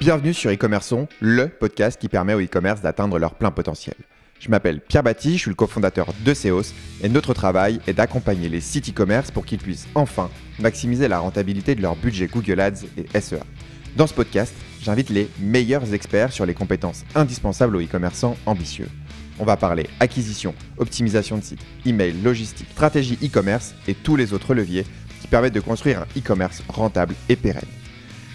[0.00, 3.96] Bienvenue sur e-commerçon, le podcast qui permet au e-commerce d'atteindre leur plein potentiel.
[4.38, 6.72] Je m'appelle Pierre Batti, je suis le cofondateur de Seos
[7.02, 10.30] et notre travail est d'accompagner les sites e-commerce pour qu'ils puissent enfin
[10.60, 13.42] maximiser la rentabilité de leur budget Google Ads et SEA.
[13.96, 18.88] Dans ce podcast, j'invite les meilleurs experts sur les compétences indispensables aux e-commerçants ambitieux.
[19.40, 24.54] On va parler acquisition, optimisation de site, email, logistique, stratégie e-commerce et tous les autres
[24.54, 24.86] leviers
[25.20, 27.77] qui permettent de construire un e-commerce rentable et pérenne.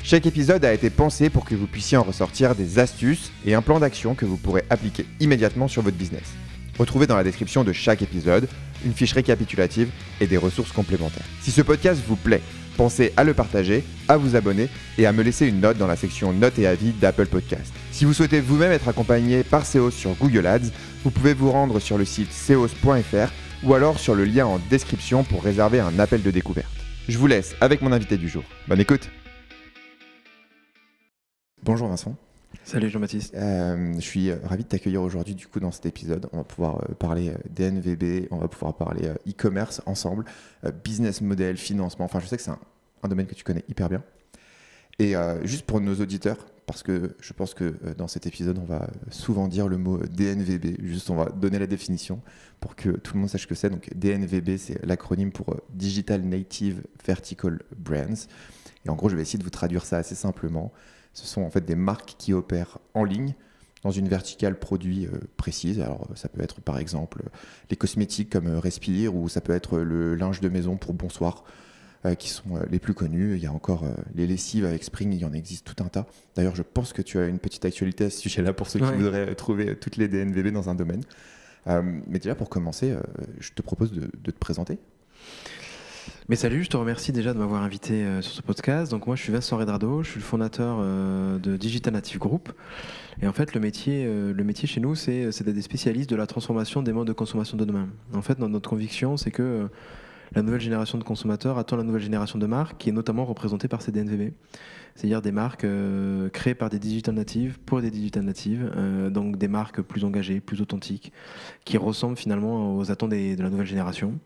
[0.05, 3.61] Chaque épisode a été pensé pour que vous puissiez en ressortir des astuces et un
[3.61, 6.33] plan d'action que vous pourrez appliquer immédiatement sur votre business.
[6.77, 8.49] Retrouvez dans la description de chaque épisode
[8.85, 9.89] une fiche récapitulative
[10.19, 11.23] et des ressources complémentaires.
[11.41, 12.41] Si ce podcast vous plaît,
[12.75, 15.95] pensez à le partager, à vous abonner et à me laisser une note dans la
[15.95, 17.73] section notes et avis d'Apple Podcast.
[17.93, 20.71] Si vous souhaitez vous-même être accompagné par Seos sur Google Ads,
[21.05, 23.31] vous pouvez vous rendre sur le site seos.fr
[23.63, 26.67] ou alors sur le lien en description pour réserver un appel de découverte.
[27.07, 28.43] Je vous laisse avec mon invité du jour.
[28.67, 29.09] Bonne écoute
[31.65, 32.17] Bonjour Vincent.
[32.65, 33.35] Salut Jean-Baptiste.
[33.35, 36.27] Euh, je suis euh, ravi de t'accueillir aujourd'hui du coup dans cet épisode.
[36.33, 40.25] On va pouvoir euh, parler DNVB, on va pouvoir parler e-commerce ensemble,
[40.83, 42.03] business model, financement.
[42.03, 44.03] Enfin, je sais que c'est un, domaine que tu connais hyper bien.
[44.99, 48.89] Et juste pour nos auditeurs, parce que je pense que dans cet épisode, on va
[49.09, 50.81] souvent dire le mot DNVB.
[50.83, 52.21] Juste, on va donner la définition
[52.59, 53.69] pour que tout le monde sache ce que c'est.
[53.69, 58.27] Donc, DNVB, c'est l'acronyme pour Digital Native Vertical Brands.
[58.85, 60.71] Et en gros, je vais essayer de vous traduire ça assez simplement.
[61.13, 63.35] Ce sont en fait des marques qui opèrent en ligne
[63.83, 65.79] dans une verticale produit euh, précise.
[65.79, 67.21] Alors ça peut être par exemple
[67.69, 71.43] les cosmétiques comme euh, Respire ou ça peut être le linge de maison pour Bonsoir
[72.05, 73.35] euh, qui sont les plus connus.
[73.35, 76.07] Il y a encore les lessives avec Spring, il y en existe tout un tas.
[76.35, 78.91] D'ailleurs, je pense que tu as une petite actualité à ce sujet-là pour ceux qui
[78.91, 81.03] voudraient trouver toutes les DNVB dans un domaine.
[81.65, 82.95] mais déjà pour commencer,
[83.39, 84.79] je te propose de te présenter.
[86.29, 88.89] Mais salut, je te remercie déjà de m'avoir invité euh, sur ce podcast.
[88.89, 92.53] Donc moi, je suis Vincent Redrado, je suis le fondateur euh, de Digital Native Group.
[93.21, 96.15] Et en fait, le métier, euh, le métier chez nous, c'est d'être des spécialistes de
[96.15, 97.89] la transformation des modes de consommation de demain.
[98.13, 99.67] En fait, notre conviction, c'est que
[100.33, 103.67] la nouvelle génération de consommateurs attend la nouvelle génération de marques, qui est notamment représentée
[103.67, 103.91] par ces
[104.95, 109.37] c'est-à-dire des marques euh, créées par des digital natives pour des digital natives, euh, donc
[109.37, 111.11] des marques plus engagées, plus authentiques,
[111.65, 114.19] qui ressemblent finalement aux attentes de la nouvelle génération.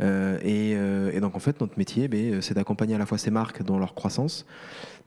[0.00, 3.62] Euh, et, donc en fait, notre métier, ben, c'est d'accompagner à la fois ces marques
[3.62, 4.44] dans leur croissance,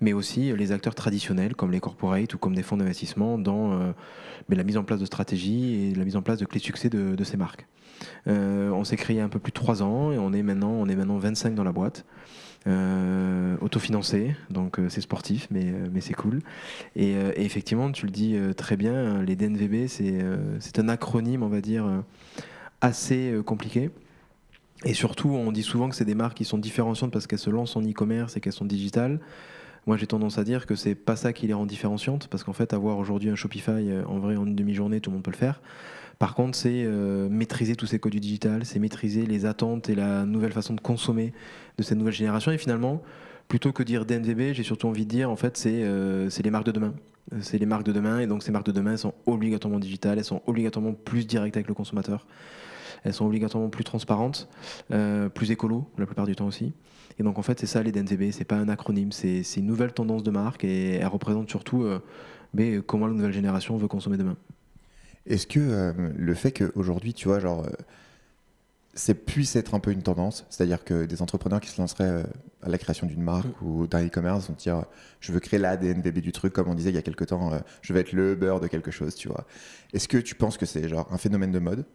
[0.02, 3.78] mais aussi les acteurs traditionnels comme les corporates ou comme des fonds d'investissement dans
[4.50, 6.66] ben, la mise en place de stratégies et la mise en place de clés de
[6.66, 7.68] succès de, ces marques.
[8.26, 10.96] on s'est créé un peu plus de 3 ans et on est maintenant, on est
[10.96, 12.06] maintenant 25 dans la boîte.
[12.68, 16.40] Euh, autofinancé, donc euh, c'est sportif, mais, euh, mais c'est cool.
[16.96, 21.86] Et, effectivement, tu le dis très bien, les DNVB, c'est un acronyme, on va dire,
[22.82, 23.92] assez compliqué.
[24.84, 27.50] Et surtout, on dit souvent que c'est des marques qui sont différenciantes parce qu'elles se
[27.50, 29.20] lancent en e-commerce et qu'elles sont digitales.
[29.86, 32.54] Moi, j'ai tendance à dire que c'est pas ça qui les rend différenciantes, parce qu'en
[32.54, 33.72] fait, avoir aujourd'hui un Shopify,
[34.08, 35.62] en vrai, en une demi-journée, tout le monde peut le faire.
[36.20, 39.96] Par contre, c'est euh, maîtriser tous ces codes du digital, c'est maîtriser les attentes et
[39.96, 41.34] la nouvelle façon de consommer
[41.78, 42.52] de cette nouvelle génération.
[42.52, 43.02] Et finalement,
[43.48, 46.66] plutôt que dire DNVB, j'ai surtout envie de dire, en fait, c'est euh, les marques
[46.66, 46.94] de demain.
[47.42, 50.20] C'est les marques de demain, et donc ces marques de demain, elles sont obligatoirement digitales,
[50.20, 52.28] elles sont obligatoirement plus directes avec le consommateur,
[53.04, 54.48] elles sont obligatoirement plus transparentes,
[54.92, 56.74] euh, plus écolo, la plupart du temps aussi.
[57.20, 59.94] Et donc en fait, c'est ça les DNVB, c'est pas un acronyme, c'est une nouvelle
[59.94, 61.86] tendance de marque, et elle représente surtout
[62.56, 64.38] mais comment la nouvelle génération veut consommer demain.
[65.26, 70.04] Est-ce que euh, le fait qu'aujourd'hui, tu vois, genre, euh, puisse être un peu une
[70.04, 72.24] tendance, c'est-à-dire que des entrepreneurs qui se lanceraient euh,
[72.62, 73.66] à la création d'une marque mm.
[73.66, 74.86] ou d'un e-commerce vont dire
[75.20, 77.52] je veux créer l'ADN bébé du truc, comme on disait il y a quelques temps,
[77.82, 79.46] je veux être le beurre de quelque chose, tu vois.
[79.94, 81.86] Est-ce que tu penses que c'est genre un phénomène de mode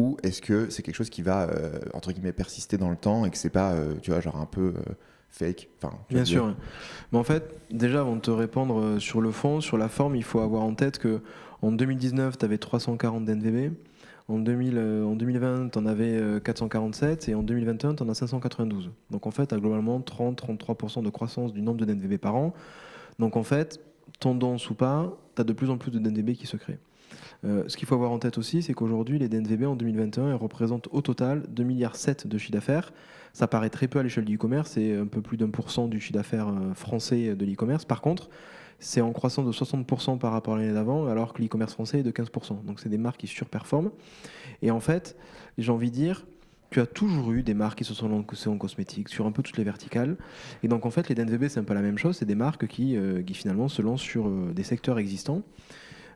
[0.00, 1.50] ou est-ce que c'est quelque chose qui va
[1.92, 4.72] entre guillemets persister dans le temps et que c'est pas, tu vois, genre un peu
[5.28, 6.56] fake enfin, Bien sûr.
[7.12, 10.24] Mais en fait, déjà avant de te répondre sur le fond, sur la forme, il
[10.24, 11.20] faut avoir en tête que
[11.60, 13.74] en 2019, tu avais 340 d'NVB.
[14.28, 18.90] En, 2000, en 2020, tu en avais 447 et en 2021, tu en as 592.
[19.10, 22.54] Donc en fait, tu as globalement 30-33% de croissance du nombre de DNVB par an.
[23.18, 23.80] Donc en fait,
[24.18, 26.78] tendance ou pas, tu as de plus en plus de DNVB qui se créent.
[27.44, 30.88] Euh, ce qu'il faut avoir en tête aussi, c'est qu'aujourd'hui, les DNVB en 2021 représentent
[30.92, 32.92] au total 2,7 milliards de chiffre d'affaires.
[33.32, 35.86] Ça paraît très peu à l'échelle du e-commerce, c'est un peu plus d'un pour cent
[35.86, 37.84] du chiffre d'affaires euh, français de l'e-commerce.
[37.84, 38.28] Par contre,
[38.78, 42.02] c'est en croissance de 60% par rapport à l'année d'avant, alors que l'e-commerce français est
[42.02, 42.64] de 15%.
[42.64, 43.90] Donc c'est des marques qui surperforment.
[44.62, 45.16] Et en fait,
[45.58, 46.26] j'ai envie de dire,
[46.70, 49.42] tu as toujours eu des marques qui se sont lancées en cosmétique, sur un peu
[49.42, 50.16] toutes les verticales.
[50.62, 52.66] Et donc en fait, les DNVB, c'est un peu la même chose, c'est des marques
[52.66, 55.42] qui, euh, finalement se lancent sur des secteurs existants.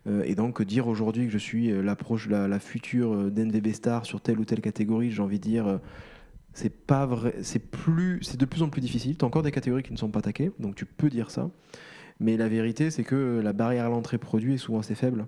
[0.06, 4.38] Euh, et donc dire aujourd'hui que je suis l'approche, la, future DNVB star sur telle
[4.38, 5.80] ou telle catégorie, j'ai envie de dire
[6.52, 9.16] c'est pas vrai, c'est de plus en plus difficile.
[9.16, 11.50] Tu as encore des catégories qui ne sont pas attaquées, donc tu peux dire ça.
[12.20, 15.26] Mais la vérité, c'est que la barrière à l'entrée produit est souvent assez faible.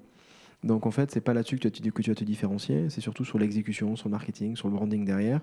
[0.63, 3.39] Donc en fait, c'est pas là-dessus que que tu vas te différencier, c'est surtout sur
[3.39, 5.41] l'exécution, sur le marketing, sur le branding derrière.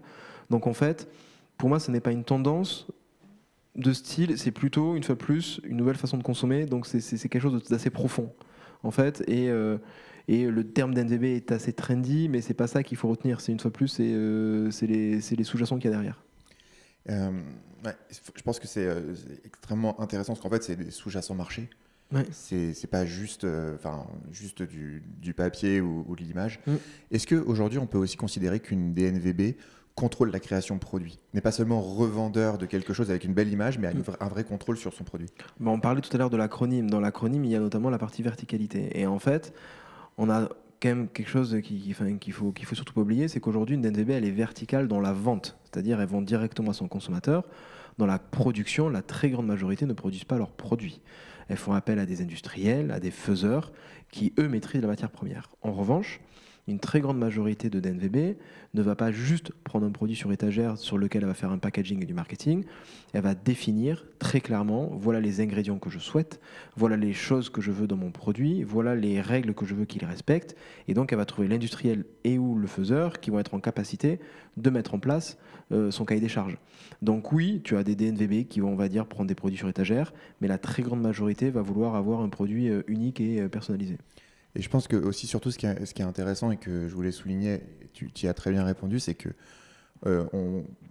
[0.50, 1.10] Donc en fait,
[1.58, 2.88] pour moi, ce n'est pas une tendance
[3.76, 6.66] de style, c'est plutôt, une fois de plus, une nouvelle façon de consommer.
[6.66, 8.32] Donc c'est quelque chose d'assez profond,
[8.84, 9.24] en fait.
[9.28, 9.78] Et, euh,
[10.28, 13.42] et le terme d'NVB est assez trendy, mais c'est pas ça qu'il faut retenir.
[13.42, 16.24] C'est une fois de plus, c'est euh, les, les sous-jacents qu'il y a derrière.
[17.10, 17.32] Euh,
[17.84, 17.96] ouais,
[18.36, 18.88] je pense que c'est
[19.46, 21.70] extrêmement intéressant parce qu'en fait, c'est des sous-jacents marchés.
[22.12, 22.26] Ouais.
[22.32, 26.60] C'est c'est pas juste, enfin, juste du, du papier ou, ou de l'image.
[26.68, 26.76] Mm.
[27.12, 29.56] Est-ce qu'aujourd'hui, on peut aussi considérer qu'une DNVB
[29.96, 33.50] contrôle la création de produits N'est pas seulement revendeur de quelque chose avec une belle
[33.52, 34.04] image, mais a une Mm.
[34.20, 35.28] un vrai contrôle sur son produit.
[35.60, 36.90] Bon, on parlait tout à l'heure de l'acronyme.
[36.90, 39.00] Dans l'acronyme, il y a notamment la partie verticalité.
[39.00, 39.54] Et en fait,
[40.18, 40.50] on a
[40.82, 43.40] quand même quelque chose qui- qui- enfin, qu'il faut, qu'il faut surtout pas oublier, c'est
[43.40, 45.58] qu'aujourd'hui, une DNVB, elle est verticale dans la vente.
[45.66, 47.44] C'est-à-dire, elle vend directement à son consommateur.
[48.00, 51.00] Dans la production, la très grande majorité ne produisent pas leurs produits.
[51.50, 53.72] Elles font appel à des industriels, à des faiseurs
[54.12, 55.50] qui, eux, maîtrisent la matière première.
[55.62, 56.20] En revanche,
[56.68, 58.38] une très grande majorité de DNVB
[58.74, 61.58] ne va pas juste prendre un produit sur étagère sur lequel elle va faire un
[61.58, 62.64] packaging et du marketing.
[63.12, 66.40] Elle va définir très clairement, voilà les ingrédients que je souhaite,
[66.76, 69.86] voilà les choses que je veux dans mon produit, voilà les règles que je veux
[69.86, 70.56] qu'il respecte.
[70.88, 74.20] Et donc, elle va trouver l'industriel et ou le faiseur qui vont être en capacité
[74.58, 75.38] de mettre en place
[75.72, 76.58] euh, son cahier des charges.
[77.02, 79.70] Donc oui, tu as des DNVB qui vont, on va dire, prendre des produits sur
[79.70, 83.50] étagère, mais la très grande majorité va vouloir avoir un produit euh, unique et euh,
[83.50, 83.98] personnalisé.
[84.56, 87.62] Et je pense que aussi, surtout, ce qui est, intéressant et que je voulais souligner,
[87.94, 89.30] tu, y as très bien répondu, c'est que
[90.06, 90.26] euh,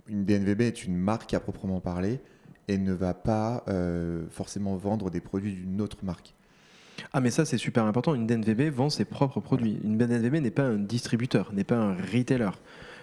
[0.08, 2.20] une DNVB est une marque à proprement parler
[2.68, 6.34] et ne va pas euh, forcément vendre des produits d'une autre marque.
[7.12, 9.78] Ah mais ça c'est super important, une DNVB vend ses propres produits.
[9.82, 12.50] Une DNVB n'est pas un distributeur, n'est pas un retailer.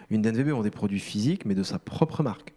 [0.09, 2.53] Une DNVB vend des produits physiques mais de sa propre marque.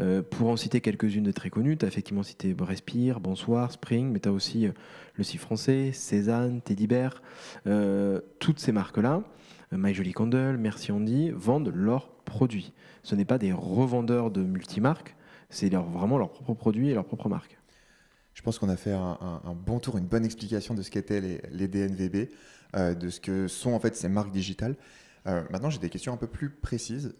[0.00, 4.10] Euh, pour en citer quelques-unes de très connues, tu as effectivement cité Respire, Bonsoir, Spring,
[4.10, 4.72] mais tu as aussi euh,
[5.14, 7.22] Le Cif Français, Cézanne, Teddy Bear.
[7.66, 9.22] Euh, toutes ces marques-là,
[9.70, 10.90] My Jolly Candle, Merci
[11.32, 12.72] vendent leurs produits.
[13.02, 15.14] Ce n'est pas des revendeurs de multimarques,
[15.48, 17.58] c'est leur- vraiment leurs propres produits et leurs propres marques.
[18.34, 21.40] Je pense qu'on a fait un, bon tour, une bonne explication de ce qu'étaient les,
[21.52, 22.28] les DNVB,
[22.74, 24.74] de ce que sont en fait ces marques digitales.
[25.24, 27.14] Maintenant, j'ai des questions un peu plus précises.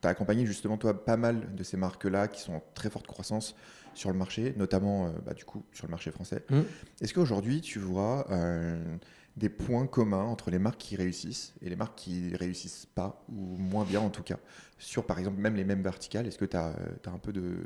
[0.00, 3.06] Tu as accompagné justement toi pas mal de ces marques-là qui sont en très forte
[3.06, 3.54] croissance
[3.94, 6.44] sur le marché, notamment euh, bah, du coup sur le marché français.
[6.50, 6.60] Mm.
[7.00, 8.78] Est-ce qu'aujourd'hui tu vois euh,
[9.36, 13.56] des points communs entre les marques qui réussissent et les marques qui réussissent pas, ou
[13.56, 14.38] moins bien en tout cas,
[14.78, 16.26] sur par exemple même les mêmes verticales?
[16.26, 16.74] Est-ce que tu as,
[17.06, 17.58] un peu de...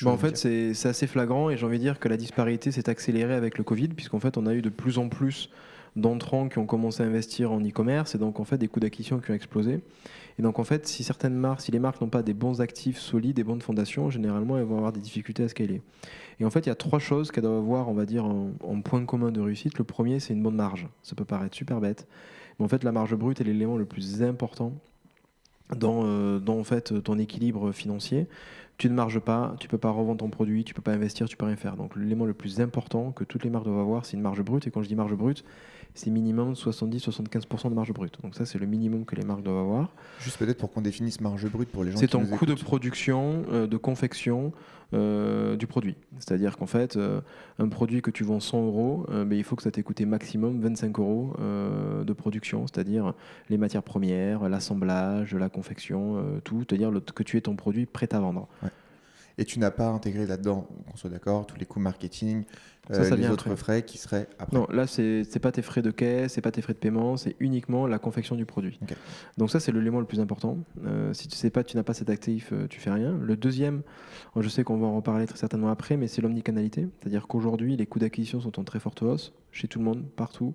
[0.00, 2.88] Bah, en fait, c'est assez flagrant et j'ai envie de dire que la disparité s'est
[2.88, 5.50] accélérée avec le Covid, puisqu'en fait, on a eu de plus en plus
[5.96, 9.18] d'entrants qui ont commencé à investir en e-commerce et donc en fait des coûts d'acquisition
[9.18, 9.80] qui ont explosé.
[10.38, 12.98] Et donc en fait, si certaines marques, si les marques n'ont pas des bons actifs
[12.98, 15.82] solides, des bonnes fondations, généralement elles vont avoir des difficultés à scaler.
[16.40, 18.80] Et en fait, il y a trois choses qu'elles doivent avoir, on va dire, en,
[18.82, 19.78] point commun de réussite.
[19.78, 20.88] Le premier, c'est une bonne marge.
[21.02, 22.08] Ça peut paraître super bête,
[22.58, 24.72] mais en fait, la marge brute est l'élément le plus important
[25.76, 28.26] dans, euh, dans en fait ton équilibre financier.
[28.78, 31.36] Tu ne marges pas, tu peux pas revendre ton produit, tu peux pas investir, tu
[31.36, 31.76] peux rien faire.
[31.76, 34.66] Donc l'élément le plus important que toutes les marques doivent avoir, c'est une marge brute.
[34.66, 35.44] Et quand je dis marge brute,
[35.94, 38.20] c'est minimum 70-75% de marge brute.
[38.22, 39.88] Donc ça, c'est le minimum que les marques doivent avoir.
[40.20, 43.44] Juste peut-être pour qu'on définisse marge brute pour les gens C'est nous coût de production,
[43.50, 44.52] euh, de confection
[44.94, 45.96] euh, du produit.
[46.18, 47.22] C'est-à-dire qu'en fait, euh,
[47.58, 50.04] un produit que tu vends 100 euros, euh, ben, il faut que ça t'ait coûté
[50.04, 53.14] maximum 25 euros de production, c'est-à-dire
[53.48, 58.20] les matières premières, l'assemblage, la confection, tout, c'est-à-dire que tu aies ton produit prêt à
[58.20, 58.48] vendre.
[59.38, 62.44] Et tu n'as pas intégré là-dedans, qu'on soit d'accord, tous les coûts marketing,
[62.90, 63.56] Ça, euh, ça les autres après.
[63.56, 64.56] frais qui seraient après.
[64.56, 67.16] Non, là, c'est c'est pas tes frais de caisse, c'est pas tes frais de paiement,
[67.16, 68.78] c'est uniquement la confection du produit.
[69.38, 70.58] Donc ça, c'est l'élément le plus important.
[70.84, 73.16] Euh, si tu sais pas, tu n'as pas cet actif, euh, tu fais rien.
[73.22, 73.82] Le deuxième,
[74.38, 76.88] je sais qu'on va en reparler très certainement après, mais c'est l'omnicanalité.
[77.00, 80.54] C'est-à-dire qu'aujourd'hui, les coûts d'acquisition sont en très forte hausse chez tout le monde, partout.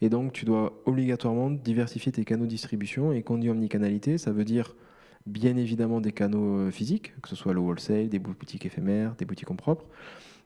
[0.00, 3.12] Et donc, tu dois obligatoirement diversifier tes canaux de distribution.
[3.12, 4.74] Et quand on dit omnicanalité, ça veut dire
[5.26, 9.24] bien évidemment des canaux euh, physiques, que ce soit le wholesale, des boutiques éphémères, des
[9.24, 9.84] boutiques en propre.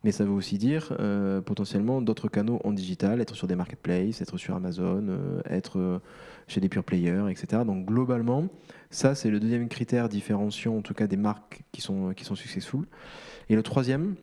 [0.03, 4.23] Mais ça veut aussi dire euh, potentiellement d'autres canaux en digital, être sur des marketplaces,
[4.23, 6.01] être sur Amazon, euh, être
[6.49, 7.65] chez des pure players, etc.
[7.67, 8.49] Donc globalement,
[8.89, 12.35] ça c'est le deuxième critère différenciant en tout cas des marques qui sont, qui sont.
[13.51, 14.15] Et le troisième,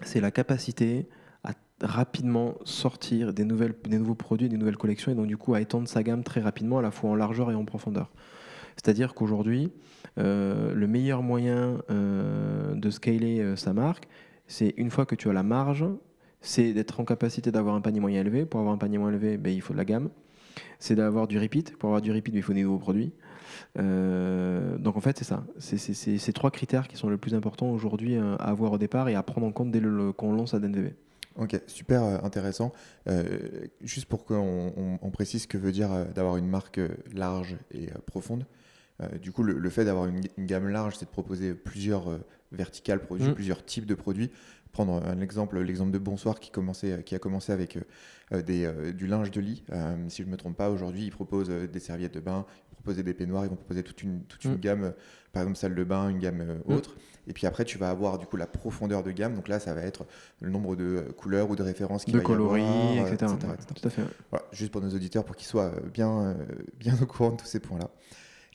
[0.00, 1.06] c'est la capacité
[1.44, 5.52] à rapidement sortir des, nouvelles, des nouveaux produits, des nouvelles collections, et donc du coup
[5.52, 8.10] à étendre sa gamme très rapidement, à la fois en largeur et en profondeur.
[8.76, 9.72] C'est-à-dire qu'aujourd'hui,
[10.18, 14.08] euh, le meilleur moyen euh, de scaler euh, sa marque,
[14.46, 15.84] c'est une fois que tu as la marge,
[16.40, 18.44] c'est d'être en capacité d'avoir un panier moyen élevé.
[18.44, 20.10] Pour avoir un panier moyen élevé, ben, il faut de la gamme.
[20.78, 21.76] C'est d'avoir du repeat.
[21.78, 23.12] Pour avoir du repeat, ben, il faut des nouveaux produits.
[23.76, 25.44] Donc en fait, c'est ça.
[25.58, 29.14] C'est ces trois critères qui sont les plus importants aujourd'hui à avoir au départ et
[29.14, 30.92] à prendre en compte dès le, le- qu'on lance à DNVB.
[31.36, 32.72] Ok, super intéressant.
[33.82, 36.80] Juste pour qu'on on- on précise ce que veut dire d'avoir une marque
[37.14, 38.44] large et profonde.
[39.02, 42.08] Euh, du coup, le, le fait d'avoir une, une gamme large, c'est de proposer plusieurs
[42.10, 42.18] euh,
[42.52, 43.34] verticales produits, Mm.
[43.34, 44.30] plusieurs types de produits.
[44.72, 47.80] Prendre un exemple, l'exemple de Bonsoir qui, commençait, qui a commencé avec euh,
[48.32, 49.62] euh, des, euh, du linge de lit.
[49.72, 52.44] Euh, si je ne me trompe pas, aujourd'hui, ils proposent euh, des serviettes de bain,
[52.72, 54.60] ils proposent des peignoirs, ils vont proposer toute une, toute une Mm.
[54.60, 54.90] gamme, euh,
[55.32, 56.72] par exemple salle de bain, une gamme euh, Mm.
[56.74, 56.96] autre.
[57.26, 59.34] Et puis après, tu vas avoir du coup la profondeur de gamme.
[59.34, 60.06] Donc là, ça va être
[60.40, 63.12] le nombre de euh, couleurs ou de références qu'il de va y coloris, avoir, euh,
[63.12, 63.32] etc.
[63.32, 63.74] etc., etc.
[63.80, 64.02] Tout à fait.
[64.30, 66.34] Voilà, juste pour nos auditeurs, pour qu'ils soient euh, bien, euh,
[66.78, 67.90] bien au courant de tous ces points-là.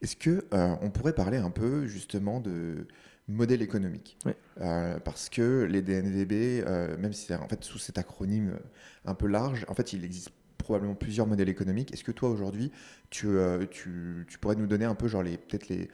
[0.02, 2.88] Est-ce que euh, on pourrait parler un peu justement de
[3.28, 4.18] modèle économique.
[4.60, 8.58] Euh, Parce que les DNVB, euh, même si c'est en fait sous cet acronyme
[9.06, 11.94] un peu large, en fait, il existe probablement plusieurs modèles économiques.
[11.94, 12.72] Est-ce que toi aujourd'hui,
[13.10, 13.28] tu,
[13.72, 15.90] tu, tu pourrais nous donner un peu genre les peut-être les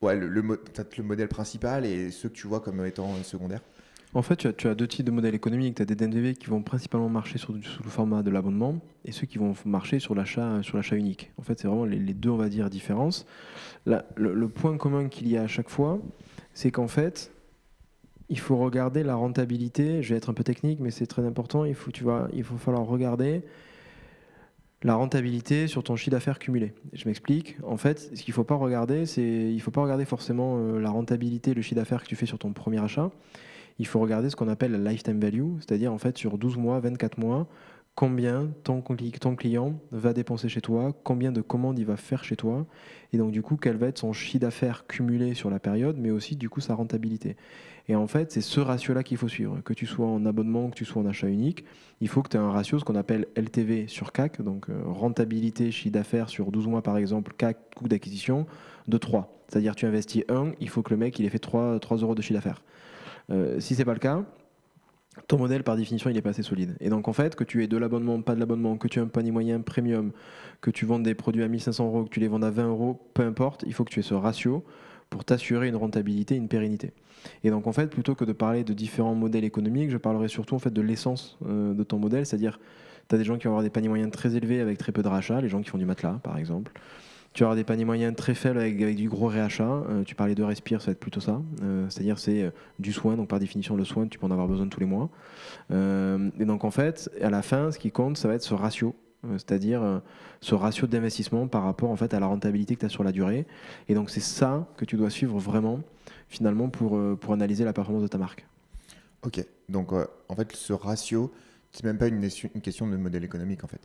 [0.00, 3.62] ouais, le, le modèle principal et ceux que tu vois comme étant secondaires?
[4.14, 5.76] En fait, tu as, deux types de modèles économiques.
[5.76, 9.12] Tu as des DNVB qui vont principalement marcher sur, sous le format de l'abonnement et
[9.12, 10.60] ceux qui vont marcher sur l'achat
[10.92, 11.32] unique.
[11.38, 13.26] En fait, c'est vraiment les, deux, on va dire, différences.
[13.86, 15.98] Le, point commun qu'il y a à chaque fois,
[16.52, 17.32] c'est qu'en fait,
[18.28, 20.02] il faut regarder la rentabilité.
[20.02, 21.64] Je vais être un peu technique, mais c'est très important.
[21.64, 23.40] Il faut, tu vois, il faut falloir regarder
[24.82, 26.74] la rentabilité sur ton chiffre d'affaires cumulé.
[26.92, 27.56] Je m'explique.
[27.62, 30.90] En fait, ce qu'il faut pas regarder, c'est il faut pas regarder forcément euh, la
[30.90, 33.10] rentabilité, le chiffre d'affaires que tu fais sur ton premier achat.
[33.82, 36.78] Il faut regarder ce qu'on appelle la lifetime value, c'est-à-dire en fait sur 12 mois,
[36.78, 37.48] 24 mois,
[37.96, 42.22] combien ton, cli- ton client va dépenser chez toi, combien de commandes il va faire
[42.22, 42.64] chez toi,
[43.12, 46.12] et donc du coup quel va être son chiffre d'affaires cumulé sur la période, mais
[46.12, 47.34] aussi du coup sa rentabilité.
[47.88, 49.60] Et en fait, c'est ce ratio-là qu'il faut suivre.
[49.64, 51.64] Que tu sois en abonnement, que tu sois en achat unique,
[52.00, 54.80] il faut que tu aies un ratio, ce qu'on appelle LTV sur CAC, donc euh,
[54.86, 58.46] rentabilité, chiffre d'affaires sur 12 mois par exemple, CAC, coût d'acquisition,
[58.86, 59.42] de 3.
[59.48, 62.14] C'est-à-dire tu investis 1, il faut que le mec il ait fait 3, 3 euros
[62.14, 62.62] de chiffre d'affaires.
[63.32, 64.24] Euh, si c'est pas le cas,
[65.26, 66.76] ton modèle par définition il est pas assez solide.
[66.80, 69.02] Et donc en fait, que tu aies de l'abonnement, pas de l'abonnement, que tu aies
[69.02, 70.12] un panier moyen premium,
[70.60, 73.00] que tu vendes des produits à 1500 euros, que tu les vendes à 20 euros,
[73.14, 74.64] peu importe, il faut que tu aies ce ratio
[75.10, 76.92] pour t'assurer une rentabilité, une pérennité.
[77.44, 80.54] Et donc en fait, plutôt que de parler de différents modèles économiques, je parlerai surtout
[80.54, 82.58] en fait de l'essence euh, de ton modèle, c'est-à-dire
[83.08, 85.02] tu as des gens qui vont avoir des paniers moyens très élevés avec très peu
[85.02, 86.72] de rachats, les gens qui font du matelas par exemple.
[87.32, 89.64] Tu vas avoir des paniers moyens très faibles avec, avec du gros réachat.
[89.64, 91.40] Euh, tu parlais de Respire, ça va être plutôt ça.
[91.62, 94.48] Euh, C'est-à-dire c'est euh, du soin, donc par définition le soin, tu peux en avoir
[94.48, 95.08] besoin tous les mois.
[95.70, 98.94] Et donc en fait, à la fin, ce qui compte, ça va être ce ratio.
[99.22, 100.02] C'est-à-dire
[100.40, 103.12] ce ratio d'investissement par rapport en fait à la rentabilité que tu as sur la
[103.12, 103.46] durée.
[103.88, 105.80] Et donc c'est ça que tu dois suivre vraiment
[106.28, 108.44] finalement pour, pour analyser la performance de ta marque.
[109.24, 111.32] Ok, donc euh, en fait, ce ratio,
[111.70, 112.28] c'est même pas une
[112.60, 113.80] question de modèle économique en fait.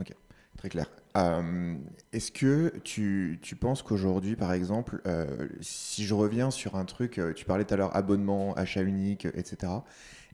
[0.00, 0.12] Ok,
[0.56, 0.90] très clair.
[1.16, 1.76] Euh,
[2.12, 7.18] Est-ce que tu, tu penses qu'aujourd'hui, par exemple, euh, si je reviens sur un truc,
[7.18, 9.72] euh, tu parlais tout à l'heure abonnement, achat unique, etc.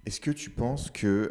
[0.06, 1.30] Est-ce que tu penses que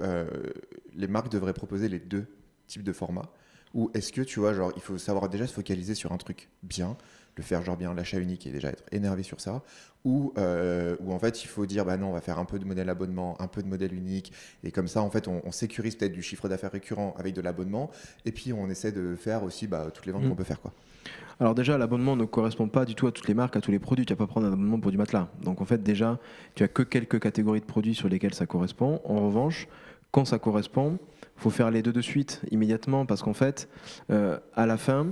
[0.93, 2.27] les marques devraient proposer les deux
[2.67, 3.31] types de formats?
[3.73, 6.49] Ou est-ce que tu vois, genre, il faut savoir déjà se focaliser sur un truc
[6.63, 6.95] bien,
[7.39, 9.63] le faire genre bien l'achat unique et déjà être énervé sur ça
[10.05, 12.57] ou, euh, ou en fait il faut dire bah non on va faire un peu
[12.59, 14.31] de modèle abonnement un peu de modèle unique
[14.63, 17.41] et comme ça en fait on, on sécurise peut-être du chiffre d'affaires récurrent avec de
[17.41, 17.89] l'abonnement
[18.25, 20.29] et puis on essaie de faire aussi bah, toutes les ventes Mm.
[20.29, 20.73] qu'on peut faire quoi
[21.39, 23.79] Alors déjà, l'abonnement ne correspond pas du tout à toutes les marques, à tous les
[23.79, 24.05] produits.
[24.05, 25.29] Tu vas pas prendre un abonnement pour du matelas.
[25.41, 26.19] Donc en fait, déjà,
[26.55, 29.01] tu as que quelques catégories de produits sur lesquels ça correspond.
[29.05, 29.67] En revanche,
[30.11, 30.99] quand ça correspond,
[31.37, 33.69] faut faire les deux de suite, immédiatement, parce qu'en fait,
[34.11, 35.07] euh, à la fin,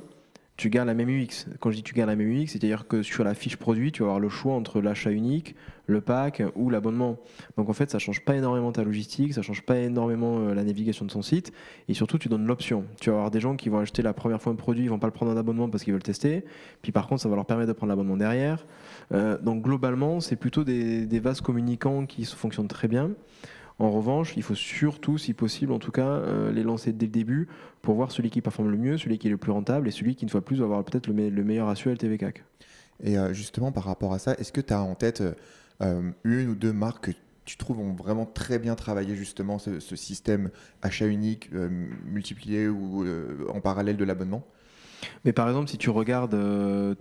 [0.58, 1.46] tu gardes la même UX.
[1.60, 4.02] Quand je dis tu gardes la même UX, c'est-à-dire que sur la fiche produit, tu
[4.02, 7.18] vas avoir le choix entre l'achat unique, le pack ou l'abonnement.
[7.58, 10.64] Donc en fait, ça change pas énormément ta logistique, ça change pas énormément euh, la
[10.64, 11.54] navigation de ton site,
[11.88, 12.86] et surtout tu donnes l'option.
[13.00, 15.00] Tu vas avoir des gens qui vont acheter la première fois un produit, ils vont
[15.00, 16.44] pas le prendre en abonnement parce qu'ils veulent tester,
[16.82, 18.66] puis par contre ça va leur permettre de prendre l'abonnement derrière.
[19.14, 23.12] Euh, donc globalement, c'est plutôt des, des vases communicants qui fonctionnent très bien.
[23.80, 27.12] En revanche, il faut surtout, si possible, en tout cas, euh, les lancer dès le
[27.12, 27.48] début
[27.82, 30.16] pour voir celui qui performe le mieux, celui qui est le plus rentable et celui
[30.16, 32.44] qui, une fois de plus, va avoir peut-être le, me- le meilleur ratio LTV CAC.
[33.04, 35.24] et euh, justement par rapport à ça est-ce que tu as en tête
[35.82, 39.80] euh, une ou deux marques que tu trouves ont vraiment très bien travaillé justement ce,
[39.80, 40.50] ce système
[40.82, 41.70] achat unique euh,
[42.06, 44.44] multiplié ou euh, en parallèle de l'abonnement?
[45.26, 46.96] Mais par exemple, si tu regardes, euh,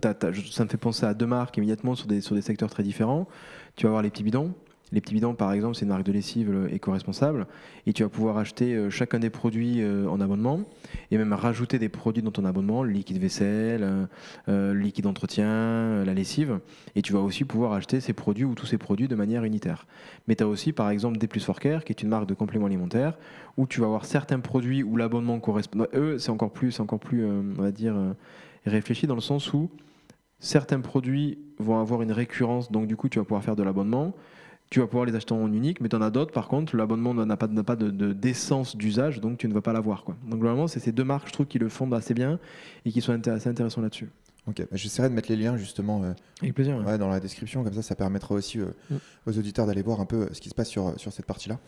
[0.51, 3.27] ça me fait penser à deux marques immédiatement sur des, sur des secteurs très différents.
[3.75, 4.53] Tu vas avoir les petits bidons.
[4.93, 7.47] Les petits bidons, par exemple, c'est une marque de lessive éco-responsable.
[7.85, 10.61] Et tu vas pouvoir acheter euh, chacun des produits euh, en abonnement
[11.11, 14.07] et même rajouter des produits dans ton abonnement, liquide vaisselle,
[14.47, 16.59] euh, liquide entretien, euh, la lessive.
[16.95, 19.87] Et tu vas aussi pouvoir acheter ces produits ou tous ces produits de manière unitaire.
[20.27, 22.33] Mais tu as aussi, par exemple, Des Plus for Care, qui est une marque de
[22.33, 23.17] compléments alimentaires,
[23.57, 25.85] où tu vas avoir certains produits où l'abonnement correspond.
[25.93, 27.95] Eux, c'est encore plus, encore plus on va dire,
[28.65, 29.69] réfléchi dans le sens où
[30.39, 34.13] certains produits vont avoir une récurrence, donc du coup, tu vas pouvoir faire de l'abonnement.
[34.69, 37.13] Tu vas pouvoir les acheter en unique, mais tu en as d'autres, par contre, l'abonnement
[37.13, 40.03] n'a pas, pas de, d'essence d'usage, donc tu ne vas pas l'avoir.
[40.03, 40.17] Quoi.
[40.29, 42.39] Donc globalement, c'est ces deux marques, je trouve, qui le font assez bien
[42.85, 44.09] et qui sont assez intéressants là-dessus.
[44.47, 46.97] Ok, bah, j'essaierai de mettre les liens justement euh, Avec plaisir, ouais.
[46.97, 48.95] dans la description, comme ça ça permettra aussi euh, mm.
[49.25, 51.59] aux auditeurs d'aller voir un peu euh, ce qui se passe sur, sur cette partie-là.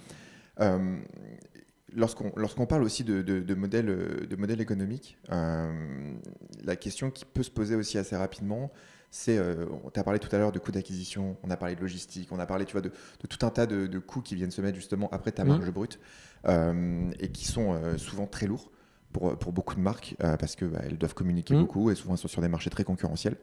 [1.95, 3.87] Lorsqu'on lorsqu'on parle aussi de, de, de modèles
[4.29, 8.71] de modèle économiques, la question qui peut se poser aussi assez rapidement,
[9.11, 9.39] c'est,
[9.83, 12.39] on t'a parlé tout à l'heure de coûts d'acquisition, on a parlé de logistique, on
[12.39, 14.75] a parlé tu vois, de, de tout un tas de, coûts qui viennent se mettre
[14.75, 15.47] justement après ta mm.
[15.47, 15.99] marge brute
[16.47, 18.71] et qui sont souvent très lourds
[19.11, 21.59] pour, pour beaucoup de marques euh, parce qu'elles bah, doivent communiquer mmh.
[21.59, 23.37] beaucoup et souvent elles sont sur des marchés très concurrentiels.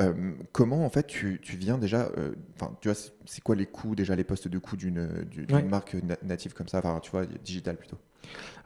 [0.00, 3.66] Euh, comment en fait tu, tu viens déjà, euh, enfin tu vois, c'est quoi les
[3.66, 5.08] coûts déjà les postes de coûts d'une
[5.68, 7.96] marque native comme ça, enfin tu vois, digital plutôt?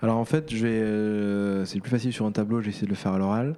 [0.00, 3.12] Alors en fait, je vais, c'est plus facile sur un tableau, j'essaie de le faire
[3.12, 3.56] à l'oral.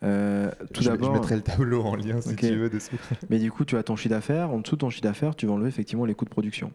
[0.00, 2.96] tout d'abord, je mettrai le tableau en lien si tu veux dessous.
[3.30, 4.50] Mais du coup, tu as ton chiffre d'affaires.
[4.50, 6.72] En dessous de ton chiffre d'affaires, tu vas enlever effectivement les coûts de production.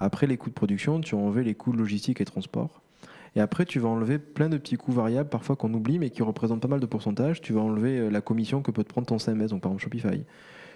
[0.00, 2.83] Après les coûts de production, tu vas enlever les coûts de logistique et transport.
[3.36, 6.22] Et après, tu vas enlever plein de petits coûts variables, parfois qu'on oublie, mais qui
[6.22, 7.40] représentent pas mal de pourcentage.
[7.40, 9.82] Tu vas enlever euh, la commission que peut te prendre ton CMS, donc par exemple
[9.82, 10.24] Shopify.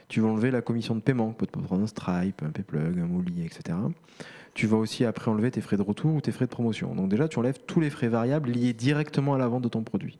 [0.08, 2.98] Tu vas enlever la commission de paiement que peut te prendre un Stripe, un Payplug,
[2.98, 3.78] un Mouli, etc.
[4.54, 6.94] Tu vas aussi après enlever tes frais de retour ou tes frais de promotion.
[6.94, 9.82] Donc déjà, tu enlèves tous les frais variables liés directement à la vente de ton
[9.82, 10.18] produit.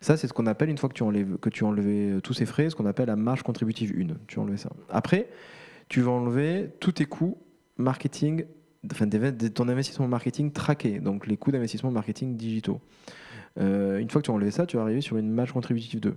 [0.00, 2.20] Ça, c'est ce qu'on appelle, une fois que tu, enlèves, que tu as enlevé euh,
[2.20, 4.14] tous ces frais, ce qu'on appelle la marge contributive 1.
[4.26, 4.70] Tu enleves ça.
[4.90, 5.28] Après,
[5.88, 7.38] tu vas enlever tous tes coûts
[7.78, 8.44] marketing
[8.90, 12.80] enfin, ton investissement marketing traqué, donc les coûts d'investissement marketing digitaux.
[13.58, 16.00] Euh, une fois que tu as enlevé ça, tu vas arriver sur une marge contributive
[16.00, 16.14] 2.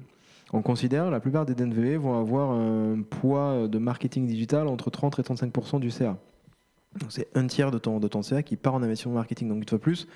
[0.54, 5.18] On considère la plupart des DNVB vont avoir un poids de marketing digital entre 30
[5.20, 6.18] et 35 du CA.
[7.08, 9.48] C'est un tiers de ton, de ton CA qui part en investissement marketing.
[9.48, 10.10] Donc une fois plus,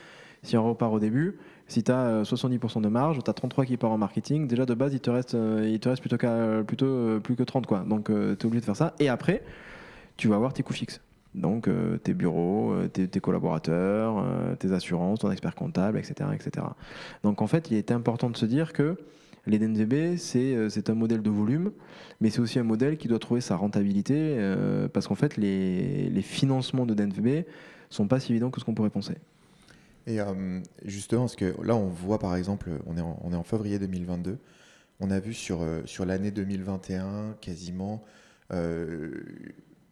[0.43, 1.37] si on repart au début,
[1.67, 4.73] si tu as 70% de marge, tu as 33 qui part en marketing, déjà de
[4.73, 6.17] base il te reste, euh, il te reste plutôt,
[6.67, 7.85] plutôt euh, plus que 30 quoi.
[7.87, 8.93] Donc tu es obligé de faire ça.
[8.99, 9.41] Et après,
[10.17, 10.99] tu vas avoir tes coûts fixes.
[11.35, 16.65] Donc euh, tes bureaux, euh, tes, collaborateurs, euh, tes assurances, ton expert comptable, etc., etc.
[17.23, 18.95] Donc en fait, il est important de se dire que
[19.45, 21.71] les DNVB, c'est un modèle de volume,
[22.19, 24.39] mais c'est aussi un modèle qui doit trouver sa rentabilité,
[24.91, 27.45] parce qu'en fait, les, les, financements de DNVB
[27.91, 29.13] sont pas si évidents que ce qu'on pourrait penser.
[30.07, 30.17] Et
[30.83, 33.77] justement, parce que là, on voit par exemple, on est en, on est en février
[33.77, 34.39] 2022,
[34.99, 38.03] on a vu sur, sur l'année 2021 quasiment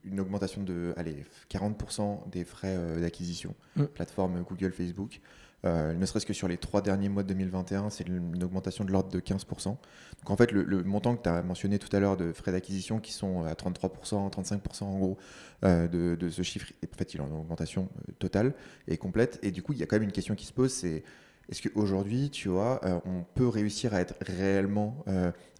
[0.05, 3.85] une augmentation de allez, 40% des frais euh, d'acquisition, mm.
[3.85, 5.19] plateforme Google, Facebook.
[5.65, 8.91] Euh, ne serait-ce que sur les trois derniers mois de 2021, c'est une augmentation de
[8.91, 9.63] l'ordre de 15%.
[9.67, 9.77] Donc
[10.25, 13.13] en fait, le, montant que tu as mentionné tout à l'heure de frais d'acquisition qui
[13.13, 15.17] sont à 33%, 35% en gros
[15.63, 17.87] euh, de, ce chiffre, en fait, il est en augmentation
[18.19, 18.53] totale
[18.89, 19.39] et complète.
[19.41, 21.03] Et du coup, il y a quand même une question qui se pose, c'est
[21.49, 25.05] est-ce qu'aujourd'hui, tu vois, on peut réussir à être réellement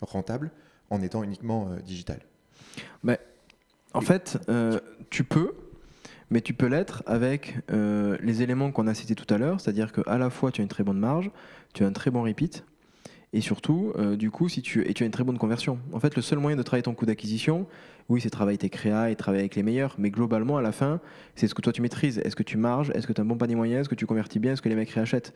[0.01, 0.51] rentable
[0.89, 2.19] en étant uniquement digital?
[3.03, 3.17] Bah,
[3.93, 4.79] en fait, euh,
[5.09, 5.53] tu peux,
[6.29, 9.91] mais tu peux l'être avec euh, les éléments qu'on a cités tout à l'heure, c'est-à-dire
[9.91, 11.31] qu'à la fois tu as une très bonne marge,
[11.73, 12.65] tu as un très bon repeat,
[13.35, 15.79] et surtout, euh, du coup, si tu, et tu as une très bonne conversion.
[15.91, 17.65] En fait, le seul moyen de travailler ton coût d'acquisition,
[18.07, 20.99] oui, c'est travailler tes créas et travailler avec les meilleurs, mais globalement, à la fin,
[21.33, 22.19] c'est ce que toi tu maîtrises.
[22.19, 22.91] Est-ce que tu marges?
[22.93, 23.79] Est-ce que tu as un bon panier moyen?
[23.79, 24.53] Est-ce que tu convertis bien?
[24.53, 25.33] Est-ce que les mecs réachètent?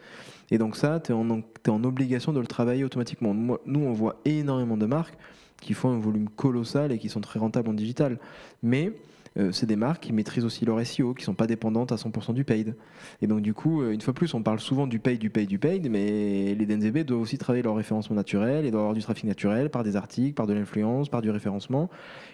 [0.51, 3.33] Et donc ça, tu es, es, en obligation de le travailler automatiquement.
[3.33, 5.17] Nous, on voit énormément de marques
[5.61, 8.19] qui font un volume colossal et qui sont très rentables en digital.
[8.63, 8.93] Mais
[9.37, 11.95] euh, c'est des marques qui maîtrisent aussi leur SEO, qui ne sont pas dépendantes à
[11.95, 12.75] 100% du paid.
[13.21, 15.47] Et donc du coup, euh, une fois plus, on parle souvent du paid, du paid,
[15.47, 19.01] du paid, mais les DNZB doivent aussi travailler leur référencement naturel et doivent avoir du
[19.01, 21.89] trafic naturel par des articles, par de l'influence, par du référencement.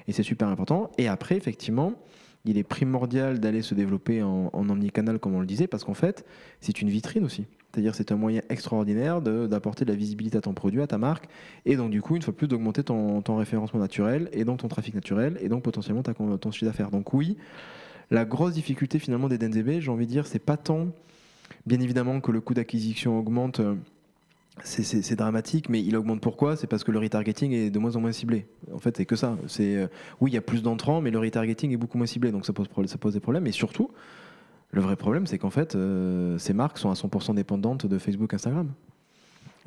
[0.07, 0.91] Et c'est super important.
[0.97, 1.93] Et après, effectivement,
[2.45, 5.93] il est primordial d'aller se développer en, en omnicanal, comme on le disait, parce qu'en
[5.93, 6.25] fait,
[6.61, 7.45] c'est une vitrine aussi.
[7.73, 11.25] C'est-à-dire c'est un moyen extraordinaire d'apporter de, la visibilité à ton produit, à ta marque,
[11.65, 14.93] et donc du coup, une fois plus, d'augmenter ton, référencement naturel, et donc ton trafic
[14.93, 16.91] naturel, et donc potentiellement ton chiffre d'affaires.
[16.91, 17.35] Donc oui,
[18.11, 20.89] la grosse difficulté finalement des DNZB, j'ai envie de dire, c'est pas tant,
[21.65, 23.59] bien évidemment, que le coût d'acquisition augmente.
[23.59, 23.75] Euh,
[24.63, 26.55] c'est dramatique, mais il augmente pourquoi?
[26.55, 28.45] C'est parce que le retargeting est de moins en moins ciblé.
[28.71, 29.35] En fait, c'est que ça.
[29.47, 29.87] C'est euh,
[30.21, 32.53] oui, il y a plus d'entrants, mais le retargeting est beaucoup moins ciblé, donc ça
[32.53, 33.47] pose, ça pose des problèmes.
[33.47, 33.89] Et surtout,
[34.73, 38.33] le vrai problème, c'est qu'en fait, euh, ces marques sont à 100% dépendantes de Facebook,
[38.33, 38.71] Instagram.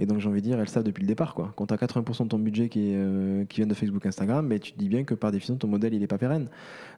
[0.01, 1.35] Et donc, j'ai envie de dire, elles savent depuis le départ.
[1.35, 1.53] Quoi.
[1.57, 4.59] Quand tu as 80% de ton budget qui, euh, qui vient de Facebook, Instagram, mais
[4.59, 6.49] tu te dis bien que par définition, ton modèle, il n'est pas pérenne.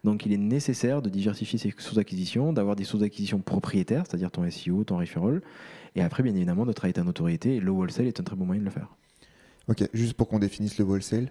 [0.05, 4.31] Donc, il est nécessaire de diversifier ses sources d'acquisition, d'avoir des sources d'acquisition propriétaires, c'est-à-dire
[4.31, 5.43] ton SEO, ton referral.
[5.95, 7.57] Et après, bien évidemment, de travailler ta notoriété.
[7.57, 8.89] Et le wholesale est un très bon moyen de le faire.
[9.69, 11.31] Ok, juste pour qu'on définisse le wholesale,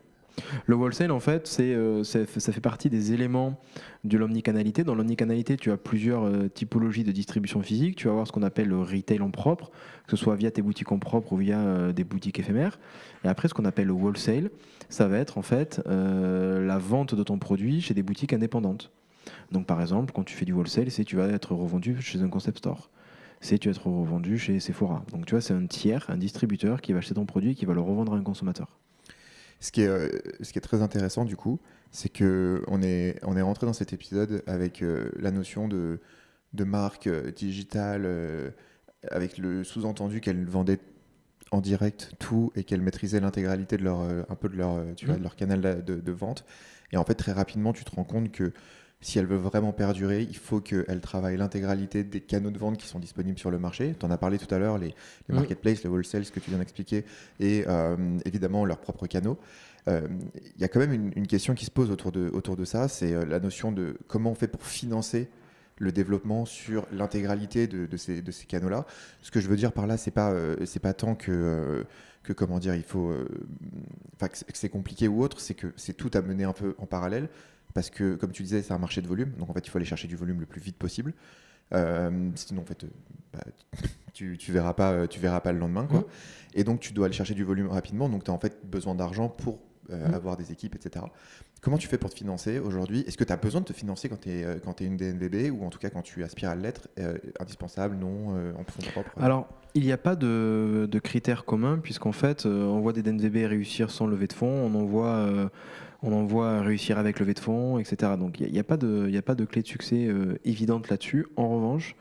[0.66, 3.60] le wholesale, en fait, euh, ça fait partie des éléments
[4.04, 4.84] de l'omnicanalité.
[4.84, 7.96] Dans l'omnicanalité, tu as plusieurs euh, typologies de distribution physique.
[7.96, 9.72] Tu vas avoir ce qu'on appelle le retail en propre,
[10.06, 12.80] que ce soit via tes boutiques en propre ou via euh, des boutiques éphémères.
[13.24, 14.52] Et après, ce qu'on appelle le wholesale,
[14.90, 18.92] ça va être en fait la vente de ton produit chez des boutiques indépendantes.
[19.52, 22.30] Donc par exemple, quand tu fais du wholesale, c'est tu vas être revendu chez un
[22.30, 22.90] concept store.
[23.42, 25.04] C'est tu vas être revendu chez Sephora.
[25.12, 27.66] Donc tu vois, c'est un tiers, un distributeur qui va acheter ton produit et qui
[27.66, 28.78] va le revendre à un consommateur.
[29.60, 30.10] Ce qui est, euh,
[30.42, 31.60] ce qui est très intéressant du coup,
[31.92, 36.00] c'est que on est, on est rentré dans cet épisode avec euh, la notion de,
[36.54, 38.54] de marque euh, digitale,
[39.10, 40.80] avec le sous-entendu qu'elle vendait
[41.52, 45.16] en direct tout et qu'elle maîtrisait l'intégralité de leur, un peu de leur, tu vois,
[45.16, 45.20] mmh.
[45.20, 46.44] de leur canal de, de, vente.
[46.92, 48.52] Et en fait, très rapidement, tu te rends compte que
[49.00, 52.88] si elle veut vraiment perdurer, il faut qu'elle travaille l'intégralité des canaux de vente qui
[52.88, 53.96] sont disponibles sur le marché.
[54.00, 54.96] Tu en as parlé tout à l'heure, les,
[55.30, 57.06] les marketplaces, les wholesale, ce que tu viens d'expliquer,
[57.40, 59.38] et euh, évidemment leurs propres canaux.
[59.88, 60.08] Euh,
[60.56, 62.88] il y a quand même une, question qui se pose autour de, autour de ça,
[62.88, 65.30] c'est euh, la notion de comment on fait pour financer
[65.78, 68.88] le développement sur l'intégralité de, de, ces, de ces canaux-là.
[69.22, 70.34] Ce que je veux dire par là, c'est pas
[70.66, 71.86] c'est pas tant que
[72.24, 73.14] que comment dire, il faut,
[74.20, 77.30] que c'est compliqué ou autre, c'est que c'est tout à mener un peu en parallèle
[77.78, 79.78] parce que, comme tu disais, c'est un marché de volume, donc en fait, il faut
[79.78, 81.14] aller chercher du volume le plus vite possible.
[81.76, 82.88] Euh, sinon, en fait, euh,
[83.32, 83.44] bah,
[84.14, 86.00] tu, tu, verras pas, euh, tu verras pas le lendemain, quoi.
[86.00, 86.06] Mmh.
[86.56, 88.10] Et donc, tu dois aller chercher du volume rapidement.
[88.10, 89.60] Donc, tu as en fait besoin d'argent pour
[89.90, 90.12] mmh.
[90.12, 91.06] avoir des équipes, etc.
[91.62, 93.02] Comment tu fais pour te financer aujourd'hui?
[93.02, 95.70] Est-ce que tu as besoin de te financer quand tu es, une DNVB ou en
[95.70, 96.88] tout cas quand tu aspires à l'être
[97.40, 102.12] Indispensable, non, en fonds propre Alors, il n'y a pas de, de critères communs puisqu'en
[102.12, 105.50] fait, on voit des DNVB réussir sans lever de fonds, on en voit
[106.04, 108.14] on en voit réussir avec levée de fonds, etc.
[108.20, 111.26] Donc il n'y a, pas de, clé de succès euh, évidente là-dessus.
[111.36, 111.96] En revanche,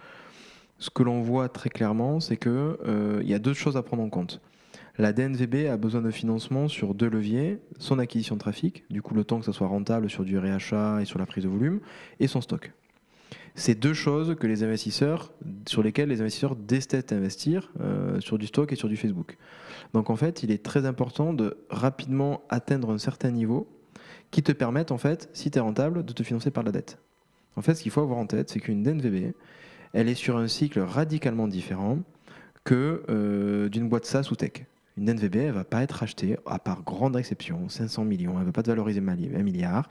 [0.79, 4.03] ce que l'on voit très clairement, c'est qu'il euh, y a deux choses à prendre
[4.03, 4.41] en compte.
[4.99, 9.15] La DNVB a besoin de financement sur deux leviers, son acquisition de trafic, du coup
[9.15, 11.81] le temps que ça soit rentable sur du réachat et sur la prise de volume,
[12.19, 12.73] et son stock.
[13.55, 15.33] C'est deux choses que les investisseurs,
[15.67, 19.37] sur lesquelles les investisseurs détestent investir, euh, sur du stock et sur du Facebook.
[19.93, 23.67] Donc en fait, il est très important de rapidement atteindre un certain niveau
[24.31, 26.99] qui te permettent, en fait, si tu es rentable, de te financer par la dette.
[27.57, 29.33] En fait, ce qu'il faut avoir en tête, c'est qu'une DNVB,
[29.93, 31.99] elle est sur un cycle radicalement différent
[32.65, 34.67] que euh, d'une boîte SaaS ou tech.
[34.99, 38.41] Une DNVB, elle ne va pas être achetée, à part grande exception, 500 millions, elle
[38.41, 39.89] ne va pas te valoriser un milliard.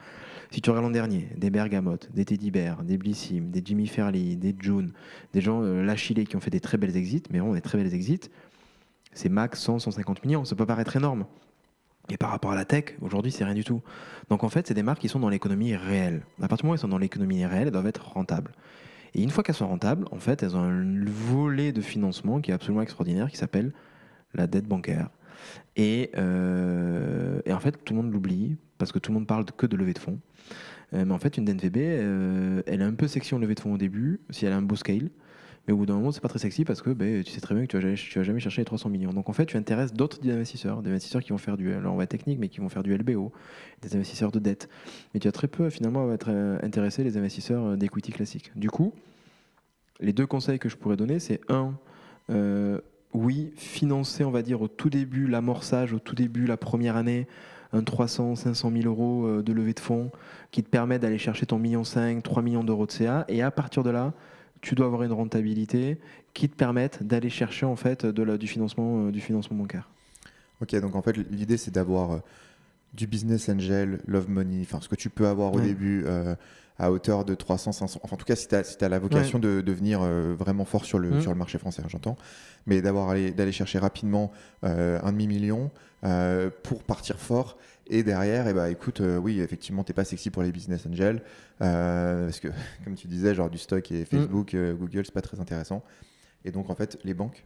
[0.51, 4.35] Si tu regardes l'an dernier, des Bergamote, des Teddy Bear, des Blissim, des Jimmy Fairley,
[4.35, 4.91] des June,
[5.33, 7.93] des gens, euh, qui ont fait des très belles exits, mais vraiment des très belles
[7.93, 8.29] exits,
[9.13, 11.25] c'est max 100, 150 millions, ça peut paraître énorme.
[12.09, 13.81] Et par rapport à la tech, aujourd'hui, c'est rien du tout.
[14.29, 16.21] Donc en fait, c'est des marques qui sont dans l'économie réelle.
[16.41, 18.51] À partir du moment où elles sont dans l'économie réelle, elles doivent être rentables.
[19.15, 22.51] Et une fois qu'elles sont rentables, en fait, elles ont un volet de financement qui
[22.51, 23.73] est absolument extraordinaire, qui s'appelle
[24.33, 25.09] la dette bancaire.
[25.75, 29.65] Et, euh, en fait, tout le monde l'oublie, parce que tout le monde parle que
[29.65, 30.19] de levée de fonds.
[30.93, 33.73] Euh, mais en fait, une DNVB, euh, elle est un peu section levée de fonds
[33.73, 35.09] au début, si elle a un beau scale.
[35.67, 37.55] Mais au bout d'un moment, c'est pas très sexy parce que ben, tu sais très
[37.55, 39.13] bien que tu vas, vas jamais chercher les 300 millions.
[39.13, 41.97] Donc en fait, tu intéresses d'autres investisseurs, des investisseurs qui vont faire du, alors on
[41.97, 43.31] va technique, mais qui vont faire du LBO,
[43.81, 44.69] des investisseurs de dette.
[45.13, 48.51] Mais tu as très peu finalement à être euh, intéressé les investisseurs euh, d'equity classiques.
[48.55, 48.93] Du coup,
[49.99, 51.73] les deux conseils que je pourrais donner, c'est un,
[52.29, 52.79] euh,
[53.13, 57.27] oui, financer, on va dire, au tout début, l'amorçage, au tout début, la première année,
[57.73, 60.11] un 300, 500 000 euros de levée de fonds
[60.51, 63.25] qui te permet d'aller chercher ton million 5, 3 millions d'euros de CA.
[63.27, 64.13] Et à partir de là,
[64.61, 65.99] tu dois avoir une rentabilité
[66.33, 69.89] qui te permette d'aller chercher en fait de la, du, financement, euh, du financement bancaire.
[70.61, 72.19] Ok, donc en fait l'idée c'est d'avoir euh,
[72.93, 76.35] du business angel, love money, enfin ce que tu peux avoir au début euh,
[76.79, 79.61] à hauteur de 300, 500, enfin en tout cas si tu as, la vocation de
[79.61, 81.21] devenir vraiment fort sur le, mmh.
[81.21, 82.17] sur le marché français, hein, j'entends,
[82.65, 84.31] mais d'aller chercher rapidement
[84.63, 85.71] un demi-million
[86.63, 90.41] pour partir fort et derrière, eh ben, écoute, euh, oui, effectivement, t'es pas sexy pour
[90.41, 91.21] les business angels.
[91.61, 92.47] Euh, parce que,
[92.83, 94.57] comme tu disais, genre du stock et Facebook, mm.
[94.57, 95.83] euh, Google, c'est pas très intéressant.
[96.43, 97.45] Et donc, en fait, les banques,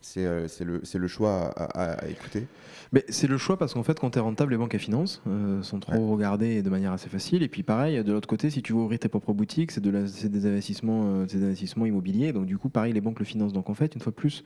[0.00, 0.22] c'est
[0.60, 2.46] le, le, choix à, écouter
[2.92, 5.20] Mais c'est le choix parce qu'en fait, quand tu es rentable, les banques et finances
[5.62, 7.42] sont trop regardées de manière assez facile.
[7.42, 9.90] Et puis pareil, de l'autre côté, si tu veux ouvrir tes propres boutiques, c'est de
[9.90, 12.32] des, investissements, des investissements immobiliers.
[12.32, 13.52] Donc du coup, pareil, les banques le financent.
[13.52, 14.44] Donc en fait, une fois de plus,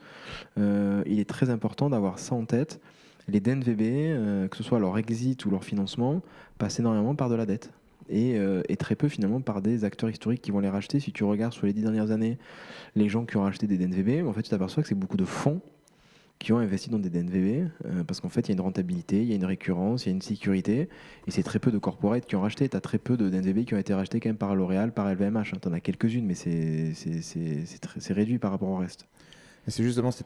[0.57, 2.81] il est très important d'avoir ça en tête
[3.27, 6.21] les DNVB, euh, que ce soit leur exit ou leur financement,
[6.57, 7.71] passent énormément par de la dette.
[8.11, 10.99] Euh, et, très peu finalement par des acteurs historiques qui vont les racheter.
[10.99, 12.37] Si tu regardes sur les dix dernières années,
[12.95, 15.25] les gens qui ont racheté des DNVB, en fait, tu t'aperçois que c'est beaucoup de
[15.25, 15.61] fonds
[16.39, 19.21] qui ont investi dans des DNVB, euh, parce qu'en fait, il y a une rentabilité,
[19.21, 20.89] il y a une récurrence, il y a une sécurité,
[21.25, 22.67] et c'est très peu de corporates qui ont racheté.
[22.67, 25.07] Tu as très peu de DNVB qui ont été rachetés quand même par L'Oréal, par
[25.11, 25.53] LVMH.
[25.61, 29.07] Tu en as quelques-unes, mais c'est réduit par rapport au reste.
[29.67, 30.25] C'est justement, ça,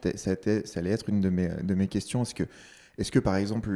[0.74, 2.22] allait être une de mes, de mes questions.
[2.22, 2.44] Est-ce que
[2.98, 3.70] est-ce que par exemple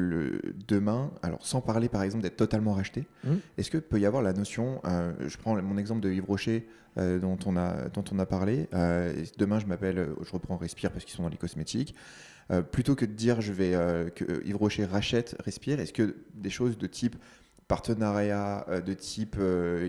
[0.67, 3.35] demain, alors sans parler par exemple d'être totalement racheté, mmh.
[3.57, 6.67] est-ce que peut y avoir la notion, euh, je prends mon exemple de Yves Rocher
[6.99, 10.91] euh, dont, on a, dont on a parlé, euh, demain je m'appelle, je reprends Respire
[10.91, 11.95] parce qu'ils sont dans les cosmétiques,
[12.71, 13.71] plutôt que de dire je vais
[14.15, 17.17] que Yves Rocher rachète Respire, est-ce que des choses de type
[17.73, 19.37] partenariats de type,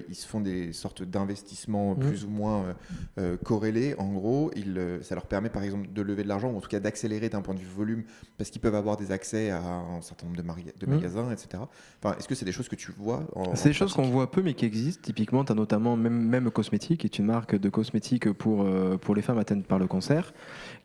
[0.08, 2.00] ils se font des sortes d'investissements Mhm.
[2.00, 2.76] plus ou moins
[3.18, 3.94] euh, corrélés.
[3.98, 6.70] En gros, ils, ça leur permet par exemple de lever de l'argent ou en tout
[6.70, 8.04] cas d'accélérer d'un point de vue volume
[8.38, 10.94] parce qu'ils peuvent avoir des accès à un certain nombre de, Mhm.
[10.96, 11.64] magasins, etc.
[12.02, 14.42] Enfin, Est-ce que c'est des choses que tu vois C'est des choses qu'on voit peu
[14.42, 15.02] mais qui existent.
[15.04, 18.98] Typiquement, tu as notamment même, même Cosmétique, qui est une marque de cosmétiques pour, euh,
[18.98, 20.34] pour les femmes atteintes par le cancer,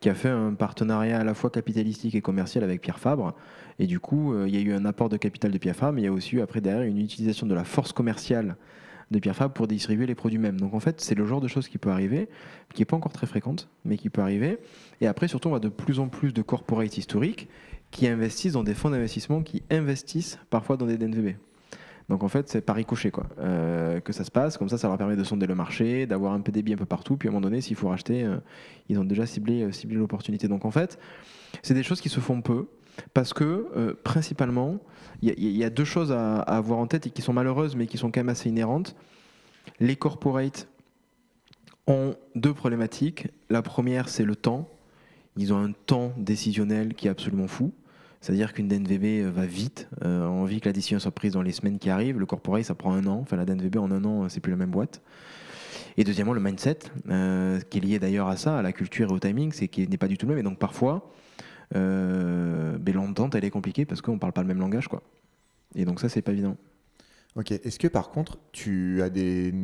[0.01, 3.35] qui a fait un partenariat à la fois capitalistique et commercial avec Pierre Fabre.
[3.81, 5.93] Et du coup, euh, il y a eu un apport de capital de Pierre Fabre,
[5.93, 8.57] mais il y a aussi eu après derrière une utilisation de la force commerciale
[9.11, 10.61] de Pierre Fabre pour distribuer les produits mêmes.
[10.61, 12.29] Donc en fait, c'est le genre de choses qui peut arriver,
[12.75, 14.59] qui n'est pas encore très fréquente, mais qui peut arriver.
[15.01, 17.49] Et après, surtout, on a de plus en plus de corporates historiques
[17.91, 21.37] qui investissent dans des fonds d'investissement qui investissent parfois dans des DNVB.
[22.09, 24.57] Donc en fait, c'est par ricochet quoi, euh, que ça se passe.
[24.57, 27.17] Comme ça, ça leur permet de sonder le marché, d'avoir un billes un peu partout.
[27.17, 28.39] Puis à un moment donné, s'il faut racheter, euh,
[28.89, 30.49] ils ont déjà ciblé, euh, ciblé l'opportunité.
[30.49, 30.99] Donc en fait,
[31.63, 32.67] c'est des choses qui se font peu
[33.15, 34.81] parce que principalement,
[35.23, 37.87] il y, a- deux choses à, à avoir en tête et qui sont malheureuses, mais
[37.87, 38.95] qui sont quand même assez inhérentes.
[39.81, 40.69] Les corporates
[41.87, 43.29] ont deux problématiques.
[43.51, 44.69] La première, c'est le temps.
[45.37, 47.73] Ils ont un temps décisionnel qui est absolument fou.
[48.21, 49.89] C'est-à-dire qu'une DNVB euh, va vite.
[50.05, 52.19] Euh, on envie que la décision soit prise dans les semaines qui arrivent.
[52.19, 53.19] Le corporate, ça prend un an.
[53.23, 55.01] Enfin, la DNVB, en un an, euh, c'est plus la même boîte.
[55.97, 56.79] Et deuxièmement, le mindset,
[57.11, 59.87] euh, qui est lié d'ailleurs à ça, à la culture et au timing, c'est qui
[59.87, 60.41] n'est pas du tout le même.
[60.41, 61.13] Et donc parfois,
[61.75, 64.89] euh, ben, l'entente, elle est compliquée parce qu'on parle pas le même langage.
[64.89, 65.03] Quoi.
[65.75, 66.57] Et donc ça, c'est pas évident.
[67.37, 67.53] Ok.
[67.53, 69.55] Est-ce que par contre, tu as des,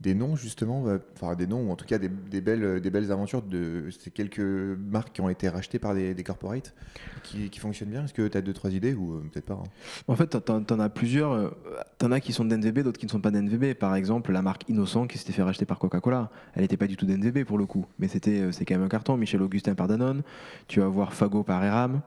[0.00, 2.08] des noms justement, euh, enfin des noms ou en tout cas des,
[2.40, 6.74] belles, des belles aventures de ces quelques marques qui ont été rachetées par des, corporates
[7.22, 9.62] qui, fonctionnent bien Est-ce que tu as deux, trois idées ou euh, peut-être pas hein?
[10.06, 11.32] En fait, t'en- t'en as plusieurs.
[11.32, 11.50] euh,
[11.98, 13.72] T'en as qui sont d'NVB, d'autres qui ne sont pas d'NVB.
[13.74, 16.30] Par exemple, la marque Innocent qui s'était fait racheter par Coca-Cola.
[16.54, 18.84] Elle n'était pas du tout d'NVB pour le coup, mais c'était euh, c'est quand même
[18.84, 19.16] un carton.
[19.16, 20.22] Michel Augustin par Danone.
[20.68, 22.02] Tu vas voir Fago par Eram.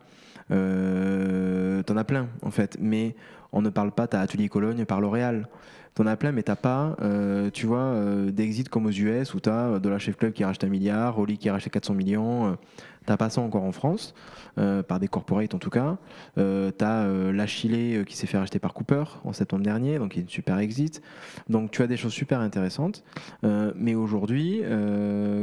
[0.51, 3.15] Euh, T'en as plein en fait, mais
[3.51, 4.07] on ne parle pas.
[4.07, 5.47] T'as Atelier Cologne par L'Oréal.
[5.95, 9.39] T'en as plein, mais t'as pas, euh, tu vois, euh, d'exit comme aux US où
[9.39, 12.57] t'as de la Chef Club qui rachète un milliard, Oli qui rachète 400 millions.
[13.05, 14.13] t'as pas ça encore en France,
[14.55, 15.97] par des corporates en tout cas.
[16.37, 20.13] Euh, tu as la Chile qui s'est fait racheter par Cooper en septembre dernier, donc
[20.13, 21.01] il y a une super exit.
[21.49, 23.03] Donc tu as des choses super intéressantes.
[23.43, 24.61] Mais aujourd'hui,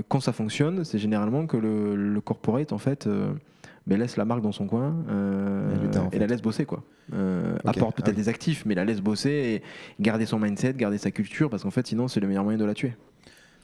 [0.09, 3.09] quand ça fonctionne, c'est généralement que le corporate en fait
[3.87, 6.83] ben, laisse la marque dans son coin euh, Et la laisse bosser quoi.
[7.13, 7.57] Euh.
[7.65, 8.23] Apporte Ah peut-être oui.
[8.23, 11.71] des actifs, mais la laisse bosser et garder son mindset, garder sa culture, parce qu'en
[11.71, 12.95] fait sinon c'est le meilleur moyen de la tuer.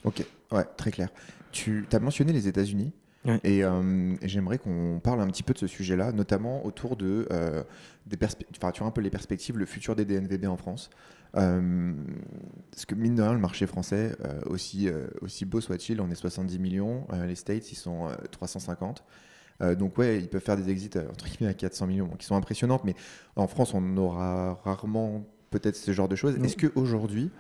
[0.04, 1.08] Ok, ouais, très clair.
[1.52, 2.92] Tu as mentionné les États-Unis.
[3.24, 3.38] Ouais.
[3.44, 7.62] Et, euh, j'aimerais qu'on parle un petit peu de ce sujet-là, notamment autour de euh,
[8.06, 8.16] des
[8.56, 10.90] enfin, tu vois un peu les perspectives, le futur des DNVB en France.
[11.37, 11.92] Euh,
[12.70, 16.11] parce que mine de rien, le marché français, euh, aussi, euh, aussi beau soit-il, on
[16.11, 19.04] est 70 millions, euh, les States, ils sont euh, 350.
[19.61, 22.17] Euh, donc ouais, ils peuvent faire des exits euh, entre guillemets à 400 millions, bon,
[22.17, 22.95] qui sont impressionnantes, mais
[23.37, 26.37] en France, on aura rarement peut-être ce genre de choses.
[26.43, 27.31] Est-ce qu'aujourd'hui,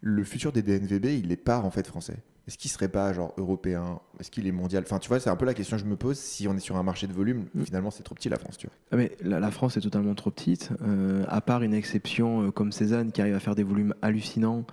[0.00, 2.16] le futur des DNVB, il est pas en fait français?
[2.46, 4.00] Est-ce qu'il serait pas genre européen?
[4.20, 4.82] Est-ce qu'il est mondial?
[4.86, 6.16] Enfin, tu vois, c'est un peu la question que je me pose.
[6.18, 7.64] Si on est sur un marché de volume, Mm.
[7.64, 8.76] finalement, c'est trop petit la France, tu vois.
[8.92, 12.50] Ah, mais la, la France est totalement trop petite, euh, à part une exception euh,
[12.50, 14.64] comme Cézanne qui arrive à faire des volumes hallucinants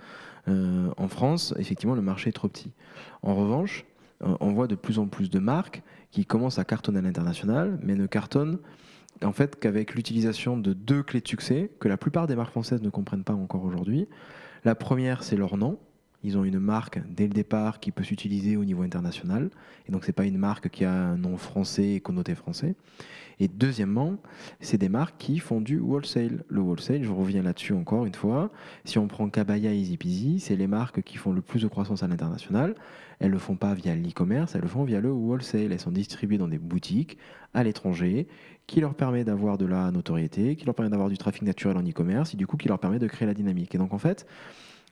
[0.48, 2.70] euh, en France, effectivement le marché est trop petit.
[3.22, 3.84] En revanche,
[4.20, 7.94] on voit de plus en plus de marques qui commencent à cartonner à l'international, mais
[7.94, 8.58] ne cartonnent
[9.24, 12.82] en fait qu'avec l'utilisation de deux clés de succès que la plupart des marques françaises
[12.82, 14.08] ne comprennent pas encore aujourd'hui.
[14.64, 15.78] La première, c'est leur nom.
[16.22, 19.50] Ils ont une marque dès le départ qui peut s'utiliser au niveau international.
[19.86, 22.74] Et donc, ce n'est pas une marque qui a un nom français et connoté français.
[23.38, 24.16] Et deuxièmement,
[24.60, 26.42] c'est des marques qui font du wholesale.
[26.48, 28.50] Le wholesale, je reviens là-dessus encore une fois.
[28.84, 31.68] Si on prend Kabaya et Easy Peasy, c'est les marques qui font le plus de
[31.68, 32.74] croissance à l'international.
[33.18, 35.72] Elles le font pas via l'e-commerce, elles le font via le wholesale.
[35.72, 37.18] Elles sont distribuées dans des boutiques
[37.54, 38.26] à l'étranger,
[38.66, 41.82] qui leur permet d'avoir de la notoriété, qui leur permet d'avoir du trafic naturel en
[41.82, 43.74] e-commerce, et du coup qui leur permet de créer la dynamique.
[43.74, 44.26] Et donc en fait,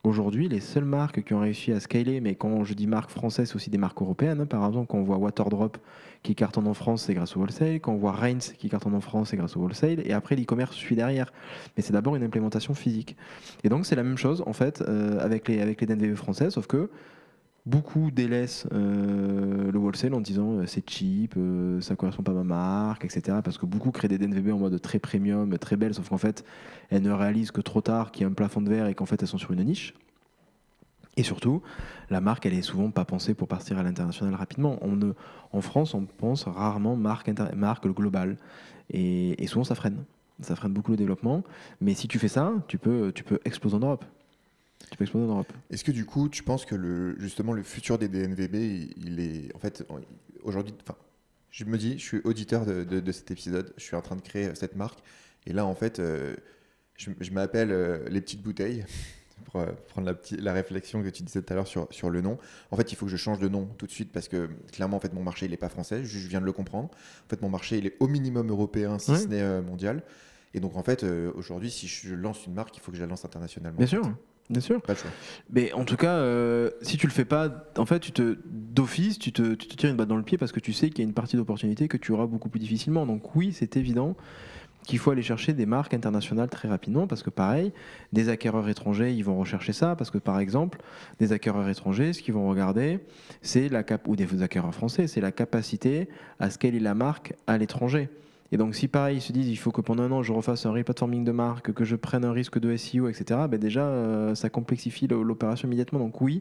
[0.05, 3.49] Aujourd'hui, les seules marques qui ont réussi à scaler, mais quand je dis marques françaises,
[3.49, 4.43] c'est aussi des marques européennes.
[4.43, 4.47] hein.
[4.47, 5.79] Par exemple, quand on voit Waterdrop
[6.23, 7.81] qui cartonne en France, c'est grâce au wholesale.
[7.81, 10.07] Quand on voit Reigns qui cartonne en France, c'est grâce au wholesale.
[10.07, 11.33] Et après, l'e-commerce suit derrière.
[11.75, 13.17] Mais c'est d'abord une implémentation physique.
[13.63, 16.51] Et donc, c'est la même chose, en fait, euh, avec les, avec les DNVB français,
[16.51, 16.91] sauf que
[17.67, 22.35] beaucoup délaissent euh, le wholesale en disant euh, c'est cheap, euh, ça correspond pas à
[22.35, 23.39] ma marque, etc.
[23.43, 26.45] Parce que beaucoup créent des DNVB en mode très premium, très belles, sauf qu'en fait,
[26.91, 29.07] elles ne réalisent que trop tard qu'il y a un plafond de verre et qu'en
[29.07, 29.95] fait, elles sont sur une niche.
[31.17, 31.63] Et surtout,
[32.11, 34.81] la marque, elle est souvent pas pensée pour partir à l'international rapidement.
[35.53, 38.37] En France, on pense rarement marque, inter- marque globale.
[38.91, 40.05] Et, et souvent, ça freine.
[40.41, 41.45] Ça freine beaucoup le développement.
[41.81, 44.05] Mais si tu fais ça, tu peux, tu peux exploser en Europe.
[44.91, 45.53] Tu peux exploser en Europe.
[45.71, 49.21] Est-ce que du coup, tu penses que le, justement le futur des DNVB, il, il
[49.21, 49.85] est en fait
[50.43, 50.97] aujourd'hui, enfin,
[51.51, 54.17] je me dis, je suis auditeur de, de- de cet épisode, je suis en train
[54.17, 54.99] de créer euh, cette marque,
[55.47, 56.35] et là en fait, euh,
[56.97, 58.85] je, je m'appelle euh, les petites bouteilles.
[59.47, 62.09] Pour euh, prendre la, petite- la réflexion que tu disais tout à l'heure sur, sur
[62.09, 62.39] le nom.
[62.71, 64.97] En fait, il faut que je change de nom tout de suite parce que clairement,
[64.97, 66.05] en fait, mon marché, il n'est pas français.
[66.05, 66.89] Je, je viens de le comprendre.
[66.89, 69.19] En fait, mon marché, il est au minimum européen, si Ouais.
[69.19, 70.03] ce n'est mondial.
[70.55, 71.03] Et donc, en fait,
[71.35, 73.77] aujourd'hui, si je lance une marque, il faut que je la lance internationalement.
[73.77, 74.03] Bien sûr,
[74.51, 74.81] bien sûr.
[74.83, 74.95] Pas.
[75.51, 79.19] Mais en tout cas, euh, si tu le fais pas, en fait, tu te d'office,
[79.19, 80.99] tu te, tu te tires une balle dans le pied parce que tu sais qu'il
[80.99, 83.07] y a une partie d'opportunité que tu auras beaucoup plus difficilement.
[83.07, 84.17] Donc oui, c'est évident
[84.85, 87.73] qu'il faut aller chercher des marques internationales très rapidement parce que pareil,
[88.13, 90.79] des acquéreurs étrangers, ils vont rechercher ça parce que par exemple,
[91.19, 93.01] des acquéreurs étrangers, ce qu'ils vont regarder,
[93.43, 97.59] c'est la cap ou des acquéreurs français, c'est la capacité à scaler la marque à
[97.59, 98.09] l'étranger.
[98.55, 100.65] Et donc, si pareil, ils se disent il faut que pendant un an je refasse
[100.65, 104.37] un replatforming de marque, que je prenne un risque de SEO, etc., ben déjà, euh,
[104.37, 105.99] ça complexifie le- l'opération immédiatement.
[105.99, 106.41] Donc, oui,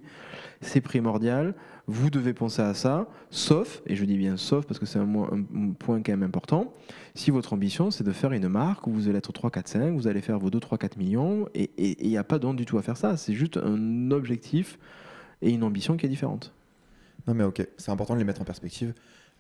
[0.62, 1.56] c'est primordial.
[1.88, 5.08] Vous devez penser à ça, sauf, et je dis bien sauf parce que c'est un,
[5.80, 6.71] point quand même important,
[7.15, 9.93] si votre ambition c'est de faire une marque où vous allez être 3, 4, 5,
[9.95, 12.67] vous allez faire vos 2, 3, 4 millions, et il n'y a pas d'onde du
[12.67, 13.17] tout à faire ça.
[13.17, 14.78] C'est juste un objectif
[15.41, 16.54] et une ambition qui est différente.
[17.28, 18.93] Non, mais ok, c'est important de les mettre en perspective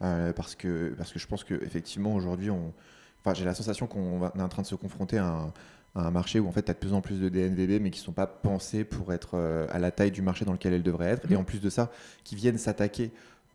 [0.03, 2.73] euh, parce, que, parce que je pense qu'effectivement, aujourd'hui, on...
[3.21, 5.53] enfin, j'ai la sensation qu'on est en train de se confronter à un,
[5.95, 7.89] à un marché où en fait, tu as de plus en plus de DNVB, mais
[7.91, 10.73] qui ne sont pas pensés pour être euh, à la taille du marché dans lequel
[10.73, 11.25] elles devraient être.
[11.31, 11.41] Et Mhm.
[11.41, 11.91] en plus de ça,
[12.23, 13.11] qui viennent s'attaquer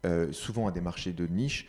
[0.07, 1.67] euh, souvent à des marchés de niche.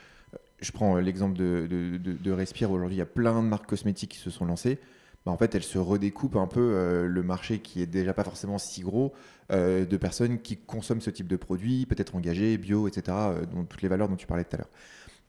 [0.62, 2.70] Je prends l'exemple de, de, de- de Respire.
[2.72, 4.78] Aujourd'hui, il y a plein de marques cosmétiques qui se sont lancées.
[5.26, 8.24] Bah, en fait, elles se redécoupent un peu euh, le marché qui est déjà pas
[8.24, 9.14] forcément si gros
[9.52, 13.64] euh, de personnes qui consomment ce type de produits, peut-être engagés, bio, etc., euh, dont
[13.64, 14.70] toutes les valeurs dont tu parlais tout à l'heure.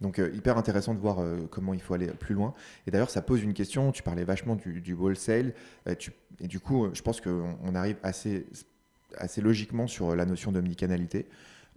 [0.03, 2.53] Donc, euh, hyper intéressant de voir comment il faut aller plus loin.
[2.87, 3.93] Et d'ailleurs, ça pose une question.
[3.93, 5.55] Tu parlais vachement du, wholesale.
[5.87, 8.47] et du coup, je pense qu'on on arrive assez,
[9.17, 11.27] assez logiquement sur la notion d'omnicanalité.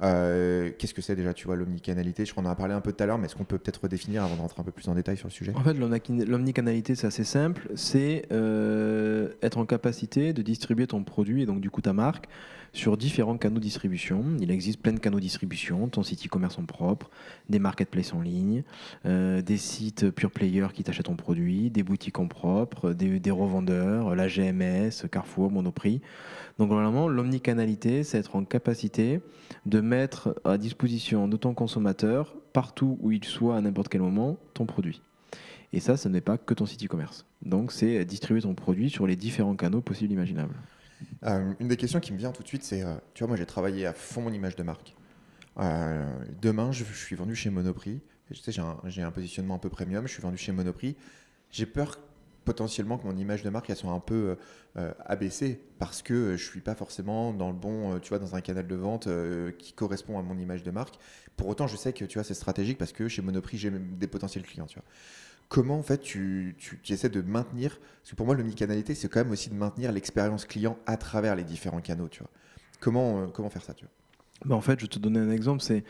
[0.01, 2.25] Euh, Qu'est-ce que c'est déjà, tu vois, l'omnicanalité?
[2.25, 3.57] Je crois qu'on en a parlé un peu tout à l'heure, mais est-ce qu'on peut
[3.57, 5.53] peut-être redéfinir avant de rentrer un peu plus en détail sur le sujet?
[5.55, 7.69] En fait, l'omnican- l'omnicanalité, c'est assez simple.
[7.75, 12.27] C'est euh, être en capacité de distribuer ton produit et donc du coup ta marque
[12.73, 14.25] sur différents canaux de distribution.
[14.39, 17.09] Il existe plein de canaux de distribution, ton site e-commerce en propre,
[17.47, 18.63] des marketplaces en ligne,
[19.05, 24.15] euh, des sites pure player qui t'achètent ton produit, des boutiques en propre, des, revendeurs,
[24.15, 26.01] la GMS, Carrefour, Monoprix.
[26.57, 29.21] Donc normalement, l'omnicanalité, c'est être en capacité
[29.65, 34.37] de mettre à disposition de ton consommateur, partout où il soit à n'importe quel moment,
[34.55, 35.01] ton produit.
[35.73, 37.25] Et ça, ce n'est pas que ton site e-commerce.
[37.43, 40.55] Donc c'est distribuer ton produit sur les différents canaux possibles imaginables.
[41.25, 43.37] Euh, une des questions qui me vient tout de suite, c'est, euh, tu vois, moi
[43.37, 44.95] j'ai travaillé à fond mon image de marque.
[45.59, 46.05] Euh,
[46.41, 48.01] demain, je, je suis vendu chez Monoprix.
[48.27, 50.07] Tu sais, j'ai un, positionnement un peu premium.
[50.07, 50.95] Je suis vendu chez Monoprix.
[51.51, 51.99] J'ai peur
[52.45, 54.37] potentiellement que mon image de marque soit un peu
[55.05, 58.65] abaissée parce que je suis pas forcément dans le bon, tu vois, dans un canal
[58.65, 59.07] de vente
[59.59, 60.95] qui correspond à mon image de marque.
[61.37, 64.07] Pour autant, je sais que tu vois, c'est stratégique parce que chez Monoprix, j'ai des
[64.07, 64.85] potentiels clients, tu vois.
[65.49, 69.19] Comment en fait tu, tu, essaies de maintenir Parce que pour moi, l'omnicanalité, c'est quand
[69.19, 72.29] même aussi de maintenir l'expérience client à travers les différents canaux, tu vois.
[72.79, 73.91] Comment, euh, comment faire ça, tu vois?
[74.45, 75.83] Bah, en fait, je vais te donner un exemple, c'est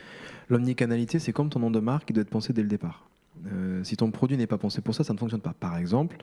[0.49, 3.07] l'omnicanalité, c'est comme ton nom de marque qui doit être pensé dès le départ.
[3.51, 5.53] Euh, si ton produit n'est pas pensé pour ça, ça ne fonctionne pas.
[5.59, 6.17] Par exemple,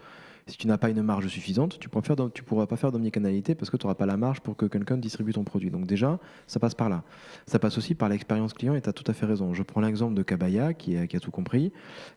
[0.47, 3.77] si tu n'as pas une marge suffisante, tu ne pourras pas faire d'omnicanalité parce que
[3.77, 5.71] tu n'auras pas la marge pour que quelqu'un distribue ton produit.
[5.71, 7.03] Donc déjà, ça passe par là.
[7.47, 9.55] Ça passe aussi par l'expérience client et tu as tout à fait raison.
[9.55, 11.73] Je prends l'exemple de Kabaya qui, qui a tout compris.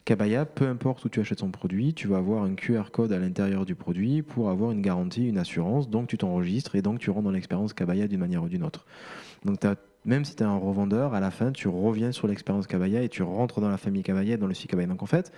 [0.05, 3.19] Kabaya, peu importe où tu achètes son produit, tu vas avoir un QR code à
[3.19, 5.89] l'intérieur du produit pour avoir une garantie, une assurance.
[5.89, 8.85] Donc tu t'enregistres et donc tu rentres dans l'expérience Kabaya d'une manière ou d'une autre.
[9.45, 9.59] Donc
[10.05, 13.09] même si tu es un revendeur, à la fin, tu reviens sur l'expérience Kabaya et
[13.09, 14.87] tu rentres dans la famille Kabaya, dans le site Kabaya.
[14.87, 15.31] Donc en fait,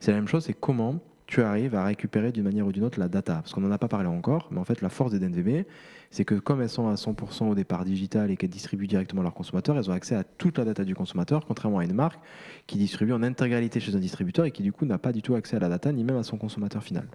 [0.00, 2.98] c'est la même chose, c'est comment tu arrives à récupérer d'une manière ou d'une autre
[2.98, 3.34] la data.
[3.34, 5.66] Parce qu'on n'en a pas parlé encore, mais en fait, la force des DNVB,
[6.10, 9.24] c'est que comme elles sont à 100% au départ digital et qu'elles distribuent directement à
[9.24, 12.18] leurs consommateurs, elles ont accès à toute la data du consommateur, contrairement à une marque
[12.66, 15.34] qui distribue en intégralité chez un distributeur et qui du coup n'a pas du tout
[15.34, 17.06] accès à la data, ni même à son consommateur final.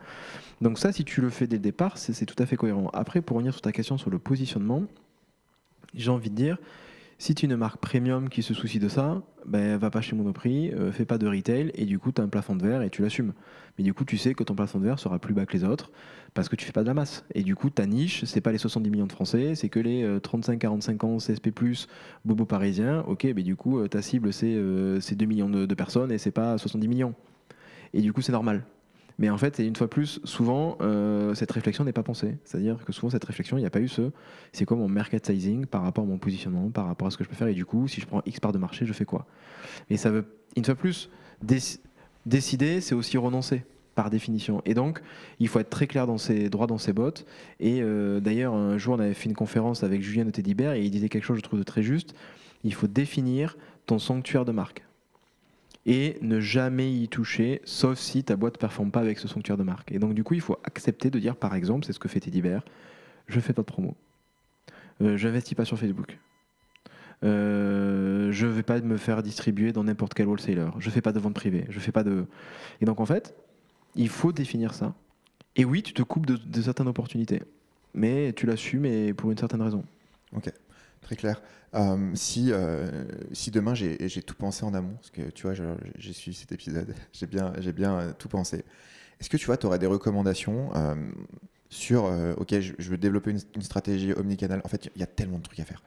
[0.61, 2.91] Donc ça, si tu le fais dès le départ, c'est tout à fait cohérent.
[2.93, 4.83] Après, pour revenir sur ta question sur le positionnement,
[5.95, 6.59] j'ai envie de dire,
[7.23, 10.13] si tu es une marque premium qui se soucie de ça, ben, va pas chez
[10.13, 12.81] Monoprix, euh, fais pas de retail et du coup tu as un plafond de verre
[12.81, 13.31] et tu l'assumes.
[13.77, 15.63] Mais du coup tu sais que ton plafond de verre sera plus bas que les
[15.63, 15.93] autres
[16.33, 17.23] parce que tu fais pas de la masse.
[17.33, 20.05] Et du coup ta niche, c'est pas les 70 millions de Français, c'est que les
[20.19, 21.49] 35-45 ans CSP+,
[22.25, 25.65] bobo parisiens, ok, mais du coup euh, ta cible c'est euh, c'est 2 millions de,
[25.65, 27.15] de personnes et c'est pas 70 millions.
[27.93, 28.65] Et du coup c'est normal.
[29.19, 32.37] Mais en fait, et une fois plus, souvent, euh, cette réflexion n'est pas pensée.
[32.45, 34.11] C'est-à-dire que souvent, cette réflexion, il n'y a pas eu ce.
[34.51, 37.23] C'est quoi mon market sizing par rapport à mon positionnement, par rapport à ce que
[37.23, 37.47] je peux faire.
[37.47, 39.25] Et du coup, si je prends X part de marché, je fais quoi?
[39.89, 41.09] Et ça veut, une fois plus,
[41.45, 41.79] déc-
[42.25, 43.63] décider, c'est aussi renoncer
[43.95, 44.63] par définition.
[44.65, 45.01] Et donc,
[45.39, 47.27] il faut être très clair dans ses droits dans ses bottes.
[47.59, 50.83] Et euh, d'ailleurs, un jour, on avait fait une conférence avec Julien de Tedibert et
[50.83, 52.15] il disait quelque chose, je trouve, de très juste.
[52.63, 54.83] Il faut définir ton sanctuaire de marque.
[55.85, 59.57] Et ne jamais y toucher, sauf si ta boîte ne performe pas avec ce sanctuaire
[59.57, 59.91] de marque.
[59.91, 62.19] Et donc, du coup, il faut accepter de dire, par exemple, c'est ce que fait
[62.19, 62.63] Teddy Bear,
[63.27, 63.95] je fais pas de promo.
[65.01, 66.17] Euh, je n'investis pas sur Facebook.
[67.23, 70.67] Euh, je ne vais pas me faire distribuer dans n'importe quel wholesaler.
[70.79, 71.65] Je ne fais pas de vente privée.
[71.69, 72.25] Je fais pas de.
[72.81, 73.33] Et donc en fait,
[73.95, 74.93] il faut définir ça.
[75.55, 77.43] Et oui, tu te coupes de, certaines opportunités,
[77.93, 79.83] mais tu l'assumes et pour une certaine raison.
[80.35, 80.51] Ok,
[81.03, 81.41] très clair.
[81.75, 82.51] Euh, si,
[83.31, 85.53] si demain j'ai tout pensé en amont, parce que tu vois,
[85.97, 88.63] j'ai suivi cet épisode, j'ai bien, bien tout pensé.
[89.19, 90.71] Est-ce que tu vois, tu aurais des recommandations
[91.73, 94.61] sur, euh, ok, je, veux développer une, stratégie omnicanal.
[94.63, 95.81] En fait, il y a tellement de trucs à faire.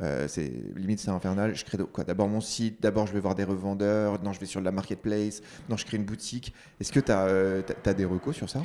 [0.00, 1.54] Euh, c'est limite c'est infernal.
[1.54, 4.46] Je crée quoi D'abord mon site, d'abord je vais voir des revendeurs, non je vais
[4.46, 6.54] sur la marketplace, non je crée une boutique.
[6.80, 7.62] Est-ce que tu as, euh,
[7.96, 8.62] des recos sur ça?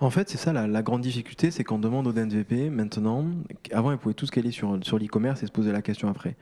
[0.00, 3.26] En fait, c'est ça la, grande difficulté, c'est qu'on demande aux DNVP maintenant.
[3.70, 6.36] Avant, ils pouvaient tous caler sur, sur l'e-commerce et se poser la question après.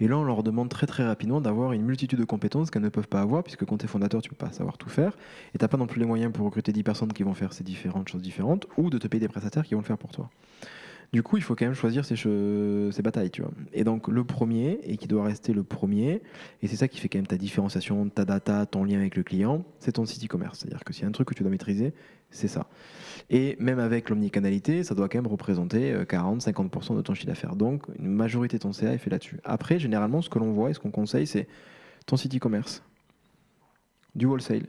[0.00, 2.88] Et là, on leur demande très très rapidement d'avoir une multitude de compétences qu'elles ne
[2.88, 5.12] peuvent pas avoir, puisque quand tu es fondateur, tu ne peux pas savoir tout faire.
[5.54, 7.52] Et tu n'as pas non plus les moyens pour recruter 10 personnes qui vont faire
[7.52, 10.10] ces différentes choses différentes, ou de te payer des prestataires qui vont le faire pour
[10.10, 10.30] toi.
[11.12, 13.50] Du coup, il faut quand même choisir ses, batailles, tu vois.
[13.72, 16.22] Et donc, le premier, et qui doit rester le premier,
[16.62, 19.24] et c'est ça qui fait quand même ta différenciation, ta data, ton lien avec le
[19.24, 20.60] client, c'est ton site e-commerce.
[20.60, 21.94] C'est-à-dire que s'il y a un truc que tu dois maîtriser,
[22.30, 22.68] c'est ça.
[23.28, 27.56] Et même avec l'omnicanalité, ça doit quand même représenter 40-50% euh, de ton chiffre d'affaires.
[27.56, 29.40] Donc, une majorité de ton CA est fait là-dessus.
[29.42, 31.48] Après, généralement, ce que l'on voit et ce qu'on conseille, c'est
[32.06, 32.84] ton site e-commerce,
[34.14, 34.66] du wholesale,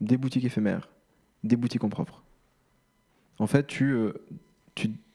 [0.00, 0.88] des boutiques éphémères,
[1.42, 2.22] des boutiques en propre.
[3.40, 4.12] En fait, tu, euh,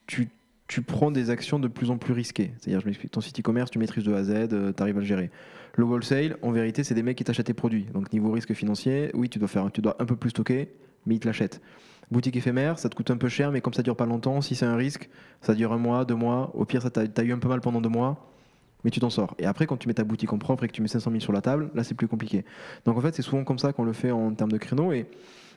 [0.06, 0.28] tu
[0.72, 2.50] tu prends des actions de plus en plus risquées.
[2.56, 4.96] C'est-à-dire, je m'explique, ton site e-commerce, tu maîtrises de A à Z, euh, tu arrives
[4.96, 5.30] à le gérer.
[5.76, 7.84] Le wholesale, en vérité, c'est des mecs qui t'achètent tes produits.
[7.92, 10.70] Donc, niveau risque financier, oui, tu dois, faire, tu dois un peu plus stocker,
[11.04, 11.60] mais ils te l'achètent.
[12.10, 14.54] Boutique éphémère, ça te coûte un peu cher, mais comme ça dure pas longtemps, si
[14.54, 15.10] c'est un risque,
[15.42, 16.50] ça dure un mois, deux mois.
[16.54, 18.26] Au pire, tu as, eu un peu mal pendant deux mois,
[18.82, 19.34] mais tu t'en sors.
[19.38, 21.20] Et après, quand tu mets ta boutique en propre et que tu mets 500 000
[21.20, 22.46] sur la table, là, c'est plus compliqué.
[22.86, 24.90] Donc, en fait, c'est souvent comme ça qu'on le fait en termes de créneaux.
[24.92, 25.04] Et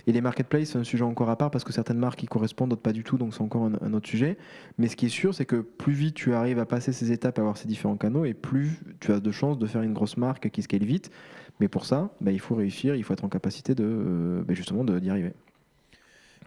[0.08, 2.70] et les marketplaces, c'est un sujet encore à part parce que certaines marques y correspondent,
[2.70, 4.38] d'autres pas du tout, donc c'est encore un, autre sujet.
[4.78, 7.40] Mais ce qui est sûr, c'est que plus vite tu arrives à passer ces étapes,
[7.40, 10.18] à avoir ces différents canaux, et plus tu as de chances de faire une grosse
[10.18, 11.10] marque qui scale vite.
[11.60, 14.54] Mais pour ça, bah, il faut réussir, il faut être en capacité de euh, bah,
[14.54, 15.34] justement d'y arriver.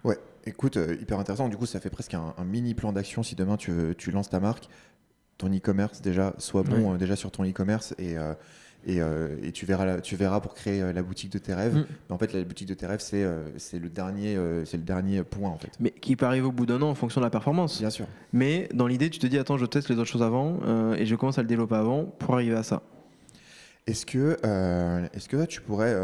[0.03, 1.49] Ouais, écoute, euh, hyper intéressant.
[1.49, 4.39] Du coup, ça fait presque un, mini plan d'action si demain tu, tu lances ta
[4.39, 4.69] marque,
[5.39, 8.35] ton e-commerce déjà soit bon euh, déjà sur ton e-commerce et euh,
[8.87, 11.75] et, tu, verras, tu verras pour créer euh, la boutique de tes rêves.
[11.75, 11.85] Mm.
[12.09, 15.23] Mais en fait, la boutique de tes rêves, c'est euh, le, dernier, c'est le dernier
[15.23, 15.49] point.
[15.49, 15.71] En fait.
[15.79, 17.79] Mais qui peut arriver au bout d'un an en fonction de la performance.
[17.79, 18.07] Bien sûr.
[18.33, 20.59] Mais dans l'idée, tu te dis, attends, je teste les autres choses avant
[20.95, 22.81] et je commence à le développer avant pour arriver à ça.
[23.87, 24.37] Est-ce que,
[25.13, 25.95] est-ce que tu pourrais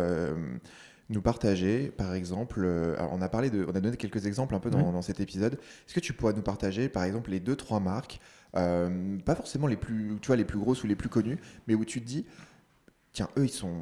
[1.10, 2.68] nous partager, par exemple,
[3.12, 5.54] on a parlé de, on a donné quelques exemples un peu dans, dans cet épisode.
[5.54, 8.20] Est-ce que tu pourrais nous partager, par exemple, les deux trois marques,
[8.54, 11.86] pas forcément les plus, tu vois, les plus grosses ou les plus connues, mais où
[11.86, 12.26] tu te dis,
[13.16, 13.74] tiens, eux, ils sont.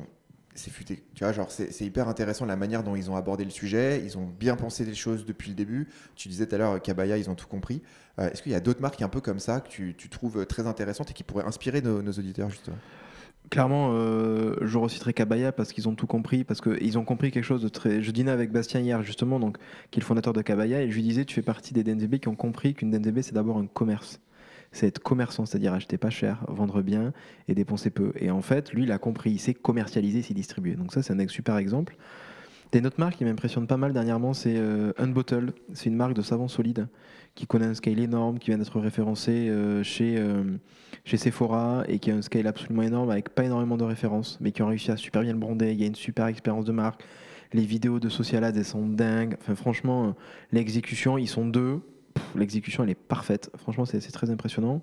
[0.55, 1.03] C'est futé.
[1.15, 4.03] Tu vois, genre, c'est hyper intéressant la manière dont ils ont abordé le sujet.
[4.05, 5.89] Ils ont bien pensé les choses depuis le début.
[6.15, 7.81] Tu disais tout à l'heure, Kabaya, ils ont tout compris.
[8.19, 10.67] Euh, est-ce qu'il y a d'autres marques un peu comme ça que tu, trouves très
[10.67, 12.77] intéressantes et qui pourraient inspirer nos, auditeurs, justement?
[13.49, 17.43] Clairement, euh, je reciterai Kabaya parce qu'ils ont tout compris, parce qu'ils ont compris quelque
[17.43, 18.03] chose de très.
[18.03, 19.57] Je dînais avec Bastien hier, justement, donc,
[19.89, 22.19] qui est le fondateur de Kabaya, et je lui disais Tu fais partie des DNDB
[22.19, 24.21] qui ont compris qu'une DNDB, c'est d'abord un commerce
[24.73, 27.13] c'est être commerçant, c'est-à-dire acheter pas cher, vendre bien
[27.47, 28.11] et dépenser peu.
[28.19, 30.75] Et en fait, lui, il a compris, il sait commercialiser, s'y distribuer.
[30.75, 31.95] Donc ça, c'est un super exemple.
[32.73, 35.53] Des autre marque qui m'impressionne pas mal dernièrement, c'est euh, Unbottle.
[35.73, 36.87] C'est une marque de savon solide
[37.35, 40.43] qui connaît un scale énorme, qui vient d'être référencé euh, chez, euh,
[41.05, 44.51] chez Sephora et qui a un scale absolument énorme avec pas énormément de références, mais
[44.51, 45.71] qui ont réussi à super bien le brander.
[45.71, 47.03] Il y a une super expérience de marque.
[47.53, 49.37] Les vidéos de Social Ads, elles sont dingues.
[49.39, 50.15] Enfin, franchement,
[50.51, 51.79] l'exécution, ils sont deux
[52.39, 53.49] l'exécution elle est parfaite.
[53.57, 54.81] Franchement, c'est très impressionnant.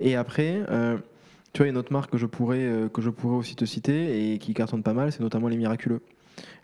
[0.00, 0.98] Et après, euh,
[1.52, 4.32] tu vois, une autre marque que je pourrais euh, que je pourrais aussi te citer
[4.32, 6.00] et qui cartonne pas mal, c'est notamment les miraculeux.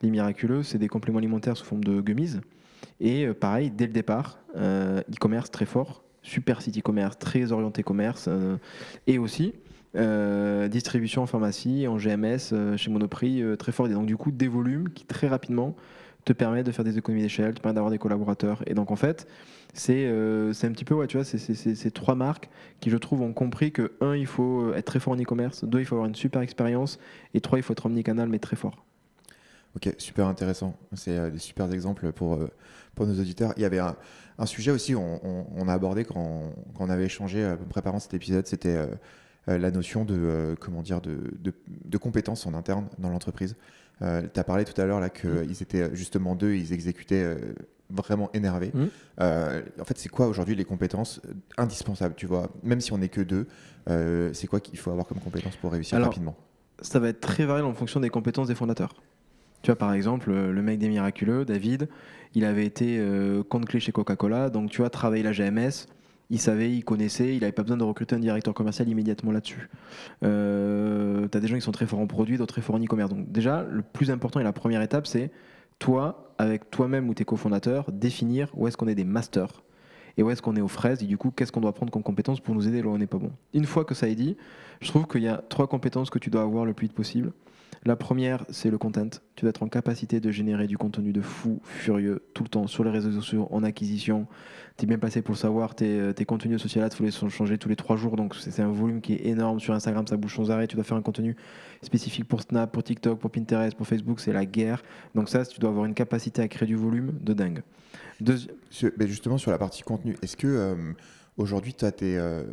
[0.02, 2.36] Les miraculeux, c'est des compléments alimentaires sous forme de gummies.
[3.00, 8.28] Et euh, pareil, dès le départ, e-commerce très fort, super site e-commerce, très orienté commerce,
[9.06, 9.54] et aussi
[10.70, 13.86] distribution en pharmacie, en GMS, chez Monoprix, très fort.
[13.88, 15.76] Et donc du coup, des volumes qui très rapidement
[16.24, 18.62] te permettent de faire des économies d'échelle, te permettent d'avoir des collaborateurs.
[18.66, 19.26] Et donc en fait,
[19.90, 22.48] euh, c'est un petit peu, ouais, tu vois, c'est ces trois marques
[22.80, 25.80] qui, je trouve, ont compris que, un, il faut être très fort en e-commerce, deux,
[25.80, 26.98] il faut avoir une super expérience,
[27.34, 28.84] et trois, il faut être omnicanal, mais très fort.
[29.76, 30.76] Ok, super intéressant.
[30.94, 32.48] C'est euh, des super exemples pour, euh,
[32.94, 33.52] pour nos auditeurs.
[33.56, 33.96] Il y avait un,
[34.46, 38.46] sujet aussi, on, on, a abordé quand, quand, on avait échangé en préparant cet épisode,
[38.46, 38.78] c'était
[39.48, 41.52] la notion de, comment dire, de, de,
[41.84, 43.56] de compétences en interne dans l'entreprise.
[44.00, 45.62] tu as parlé tout à l'heure là qu'ils mmh.
[45.62, 47.36] étaient justement deux, ils exécutaient
[47.90, 48.70] vraiment énervé.
[48.74, 48.84] Mmh.
[49.20, 51.20] Euh, en fait, c'est quoi aujourd'hui les compétences
[51.56, 53.46] indispensables, tu vois Même si on n'est que deux,
[53.88, 56.36] euh, c'est quoi qu'il faut avoir comme compétences pour réussir rapidement?
[56.80, 58.94] ça va être très variable en fonction des compétences des fondateurs.
[59.62, 61.88] Tu vois, par exemple, le mec des Miraculeux, David,
[62.34, 65.86] il avait été euh, compte clé chez Coca-Cola, donc tu vois, travailler la GMS,
[66.30, 69.68] il savait, il connaissait, il n'avait pas besoin de recruter un directeur commercial immédiatement là-dessus.
[70.22, 72.80] Euh, tu as des gens qui sont très forts en produit, d'autres très forts en
[72.80, 73.10] e-commerce.
[73.10, 75.30] Donc déjà, le plus important et la première étape, c'est
[75.78, 79.62] toi, avec toi-même ou tes cofondateurs, définir où est-ce qu'on est des masters
[80.16, 82.02] et où est-ce qu'on est aux fraises et du coup, qu'est-ce qu'on doit prendre comme
[82.02, 83.30] compétences pour nous aider là où on n'est pas bon?
[83.54, 84.36] Une fois que ça est dit,
[84.80, 87.32] je trouve qu'il y a trois compétences que tu dois avoir le plus vite possible.
[87.84, 89.08] La première, c'est le content.
[89.34, 92.66] Tu dois être en capacité de générer du contenu de fou, furieux, tout le temps,
[92.66, 94.26] sur les réseaux sociaux, en acquisition.
[94.76, 97.30] Tu es bien placé pour le savoir, tes, euh, tes contenus sociaux il faut les
[97.30, 99.60] changer tous les trois jours, donc c'est un volume qui est énorme.
[99.60, 100.66] Sur Instagram, ça bouge sans arrêt.
[100.66, 101.36] Tu dois faire un contenu
[101.82, 104.82] spécifique pour Snap, pour TikTok, pour Pinterest, pour Facebook, c'est la guerre.
[105.14, 107.62] Donc ça, tu dois avoir une capacité à créer du volume de dingue.
[109.00, 110.92] justement, sur la partie contenu, est-ce que euh,
[111.36, 112.44] aujourd'hui, euh,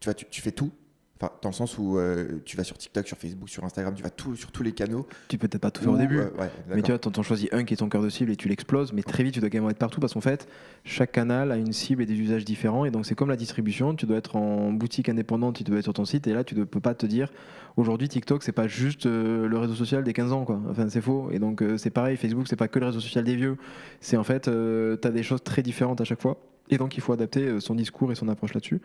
[0.00, 0.72] tu, tu fais tout
[1.18, 4.02] Enfin, dans le sens où euh, tu vas sur TikTok, sur Facebook, sur Instagram, tu
[4.02, 5.06] vas tout, sur tous les canaux.
[5.28, 6.20] Tu peux peut-être pas tout faire au début,
[6.68, 8.92] mais tu vois, t'en choisis un qui est ton cœur de cible et tu l'exploses,
[8.92, 10.46] mais très vite tu dois quand même être partout parce qu'en fait,
[10.84, 13.94] chaque canal a une cible et des usages différents et donc c'est comme la distribution,
[13.94, 16.54] tu dois être en boutique indépendante, tu dois être sur ton site et là tu
[16.54, 17.32] ne peux pas te dire
[17.76, 20.60] aujourd'hui TikTok c'est pas juste euh, le réseau social des 15 ans quoi.
[20.70, 23.24] Enfin c'est faux et donc euh, c'est pareil, Facebook c'est pas que le réseau social
[23.24, 23.56] des vieux,
[24.00, 26.38] c'est en fait tu as des choses très différentes à chaque fois.
[26.68, 28.80] Et donc, il faut adapter euh, son discours et son approche là-dessus.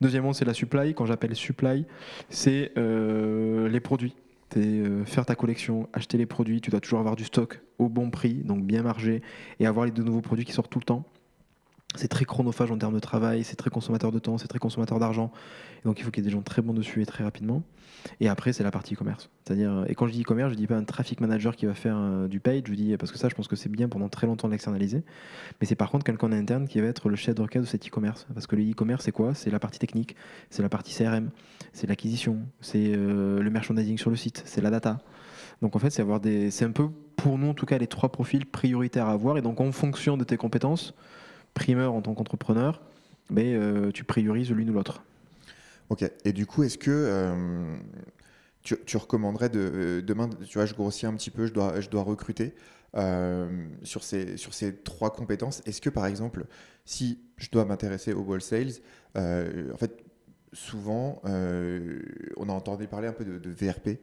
[0.00, 0.94] Deuxièmement, c'est la supply.
[0.94, 1.84] Quand j'appelle supply,
[2.28, 4.14] c'est euh, les produits.
[4.52, 6.60] C'est euh, faire ta collection, acheter les produits.
[6.60, 9.20] Tu dois toujours avoir du stock au bon prix, donc bien margé,
[9.58, 11.04] et avoir les de nouveaux produits qui sortent tout le temps
[11.94, 14.98] c'est très chronophage en termes de travail, c'est très consommateur de temps, c'est très consommateur
[14.98, 15.30] d'argent.
[15.84, 17.62] Donc il faut qu'il y ait des gens très bons dessus et très rapidement.
[18.20, 19.30] Et après, c'est la partie e-commerce.
[19.44, 21.96] C'est-à-dire, et quand je dis e-commerce, je dis pas un traffic manager qui va faire
[21.96, 24.26] euh, du paid, je dis parce que ça, je pense que c'est bien pendant très
[24.26, 25.02] longtemps de l'externaliser.
[25.60, 28.26] Mais c'est par contre quelqu'un interne qui va être le chef d'orchestre de cet e-commerce.
[28.34, 29.34] Parce que le e-commerce, c'est quoi?
[29.34, 30.16] C'est la partie technique,
[30.50, 31.30] c'est la partie CRM,
[31.72, 34.98] c'est l'acquisition, c'est euh, le merchandising sur le site, c'est la data.
[35.62, 37.86] Donc en fait, c'est avoir des, c'est un peu pour nous en tout cas les
[37.86, 39.38] trois profils prioritaires à avoir.
[39.38, 40.94] Et donc en fonction de tes compétences
[41.54, 42.82] primeur en tant qu'entrepreneur,
[43.30, 45.02] mais euh, tu priorises l'une ou l'autre.
[45.88, 46.04] Ok.
[46.24, 47.76] Et du coup, est-ce que euh,
[48.62, 51.88] tu, recommanderais de, euh, demain, tu vois, je grossis un petit peu, je dois, je
[51.88, 52.54] dois recruter
[53.82, 55.62] sur, ces, sur ces trois compétences.
[55.66, 56.46] Est-ce que, par exemple,
[56.84, 58.70] si je dois m'intéresser au wall sales,
[59.16, 60.04] en fait,
[60.52, 63.98] souvent, on a entendu parler un peu de, de VRP.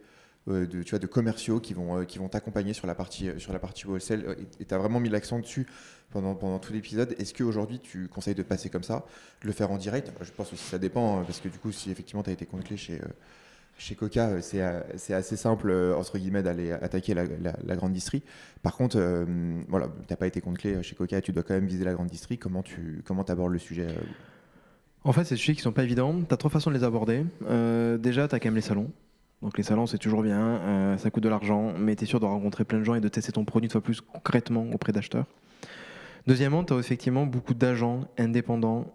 [0.48, 3.38] Euh, de, tu de commerciaux qui vont, euh, qui vont t'accompagner sur la partie, euh,
[3.38, 4.38] sur la partie wholesale.
[4.60, 5.68] Et tu as vraiment mis l'accent dessus
[6.10, 7.16] pendant, pendant tout l'épisode.
[7.20, 9.06] Est-ce qu'aujourd'hui, tu conseilles de passer comme ça,
[9.42, 10.12] de le faire en direct?
[10.20, 12.48] Je pense que ça dépend, hein, parce que du coup, si effectivement tu as été
[12.48, 13.00] compte clé chez,
[13.78, 17.26] chez Coca, c'est assez simple, entre guillemets, d'aller attaquer la,
[17.64, 18.24] la, grande distrie.
[18.64, 18.98] Par contre,
[19.70, 21.94] voilà, tu n'as pas été compte clé chez Coca, tu dois quand même viser la
[21.94, 22.40] grande distrie.
[22.40, 23.88] Comment tu comment abordes le sujet
[25.04, 26.20] En fait, c'est des sujets qui sont pas évidents.
[26.28, 27.26] Tu as trois façons de les aborder.
[28.00, 28.92] déjà, tu as quand même les salons.
[29.42, 32.20] Donc les salons, c'est toujours bien, euh, ça coûte de l'argent, mais tu es sûr
[32.20, 34.92] de rencontrer plein de gens et de tester ton produit une fois plus concrètement auprès
[34.92, 35.26] d'acheteurs.
[36.28, 38.94] Deuxièmement, tu as effectivement beaucoup d'agents indépendants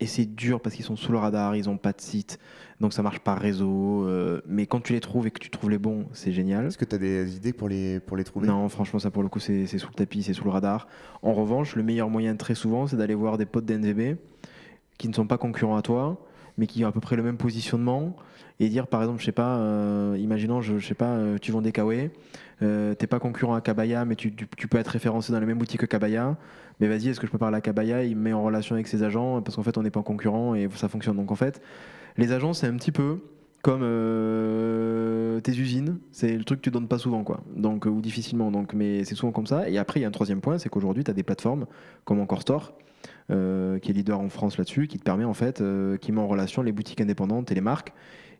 [0.00, 2.38] et c'est dur parce qu'ils sont sous le radar, ils n'ont pas de site,
[2.80, 4.06] donc ça marche par réseau.
[4.06, 6.66] Euh, mais quand tu les trouves et que tu trouves les bons, c'est génial.
[6.66, 8.46] Est-ce que tu as des idées pour les, pour les trouver?
[8.46, 10.86] Non, franchement, ça pour le coup, c'est sous le tapis, c'est sous le radar.
[11.22, 14.16] En revanche, le meilleur moyen très souvent, c'est d'aller voir des potes d'NVB
[14.98, 16.20] qui ne sont pas concurrents à toi,
[16.58, 18.14] mais qui ont à peu près le même positionnement
[18.60, 21.62] et dire par exemple, je sais pas, euh, imaginons, je, sais pas, euh, tu vends
[21.62, 22.10] des kawaii,
[22.62, 25.80] euh, t'es pas concurrent à Kabaya, mais tu, peux être référencé dans la même boutique
[25.80, 26.36] que Kabaya.
[26.80, 28.04] Mais vas-y, est-ce que je peux parler à Kabaya?
[28.04, 30.54] Il me met en relation avec ses agents parce qu'en fait, on n'est pas concurrent
[30.54, 31.16] et ça fonctionne.
[31.16, 31.62] Donc en fait,
[32.16, 33.18] les agents, c'est un petit peu
[33.62, 33.80] comme
[35.42, 37.40] tes usines, c'est le truc que tu donnes pas souvent, quoi.
[37.54, 38.50] Donc, ou difficilement.
[38.50, 39.68] Donc, mais c'est souvent comme ça.
[39.68, 41.66] Et après, il y a un troisième point, c'est qu'aujourd'hui, tu as des plateformes
[42.04, 42.72] comme Encore Store,
[43.28, 45.62] qui est leader en France là-dessus, qui te permet en fait,
[46.00, 47.92] qui met en relation les boutiques indépendantes et les marques.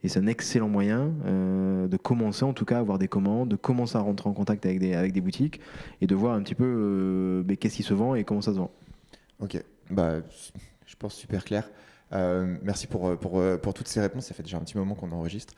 [0.04, 3.48] Et c'est un excellent moyen euh, de commencer en tout cas à avoir des commandes,
[3.48, 5.60] de commencer à rentrer en contact avec des, avec des boutiques
[6.00, 8.52] et de voir un petit peu euh, ben, qu'est-ce qui se vend et comment ça
[8.52, 8.70] se vend.
[9.40, 9.60] Ok,
[9.90, 10.20] bah,
[10.86, 11.68] je pense super clair.
[12.12, 14.26] Euh, merci pour, pour, pour, toutes ces réponses.
[14.26, 15.54] Ça fait déjà un petit moment qu'on enregistre.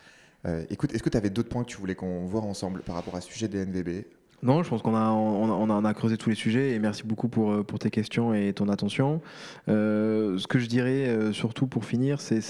[0.71, 3.17] écoute, est-ce que tu avais d'autres points que tu voulais qu'on voit ensemble par rapport
[3.17, 4.05] à ce sujet des NVB
[4.43, 7.65] non, je pense qu'on a, on a, creusé tous les sujets et merci beaucoup pour,
[7.65, 9.21] pour tes questions et ton attention.
[9.67, 12.41] ce que je dirais surtout pour finir, c'est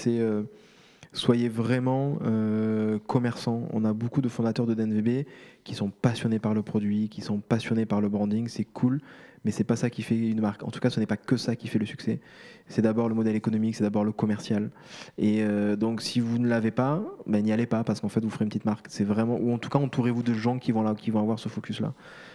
[1.13, 3.67] soyez vraiment euh, commerçants.
[3.71, 5.25] On a beaucoup de fondateurs de DNVB
[5.63, 9.01] qui sont passionnés par le produit, qui sont passionnés par le branding, c'est cool,
[9.43, 10.63] mais c'est pas ça qui fait une marque.
[10.63, 12.19] En tout cas, ce n'est pas que ça qui fait le succès.
[12.67, 14.69] C'est d'abord le modèle économique, c'est d'abord le commercial.
[15.17, 18.21] Et euh, donc, si vous ne l'avez pas, ben, n'y allez pas parce qu'en fait,
[18.23, 18.85] vous ferez une petite marque.
[18.89, 21.39] C'est vraiment, ou en tout cas, entourez-vous de gens qui vont là, qui vont avoir
[21.39, 21.93] ce focus-là.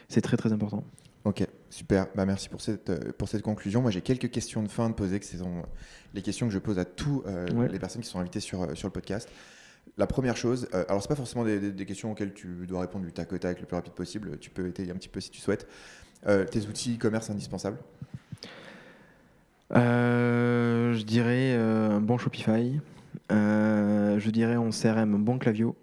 [0.09, 0.85] C'est très très important.
[1.25, 2.07] Ok, super.
[2.15, 3.83] Bah, merci pour cette, euh, pour cette conclusion.
[3.83, 5.63] Moi, j'ai quelques questions de fin de poser, que ce sont
[6.15, 8.75] les questions que je pose à tous euh, les personnes qui sont invitées sur, euh,
[8.75, 9.29] sur le podcast.
[9.97, 12.81] La première chose, euh, alors c'est pas forcément des, des- des questions auxquelles tu dois
[12.81, 15.21] répondre du tac au tac le plus rapide possible, tu peux étayer un petit peu
[15.21, 15.67] si tu souhaites.
[16.27, 17.79] Euh, tes outils e-commerce indispensables
[19.75, 22.81] Euh, je dirais euh, un bon Shopify.
[23.31, 25.77] Je dirais en CRM un bon Clavio.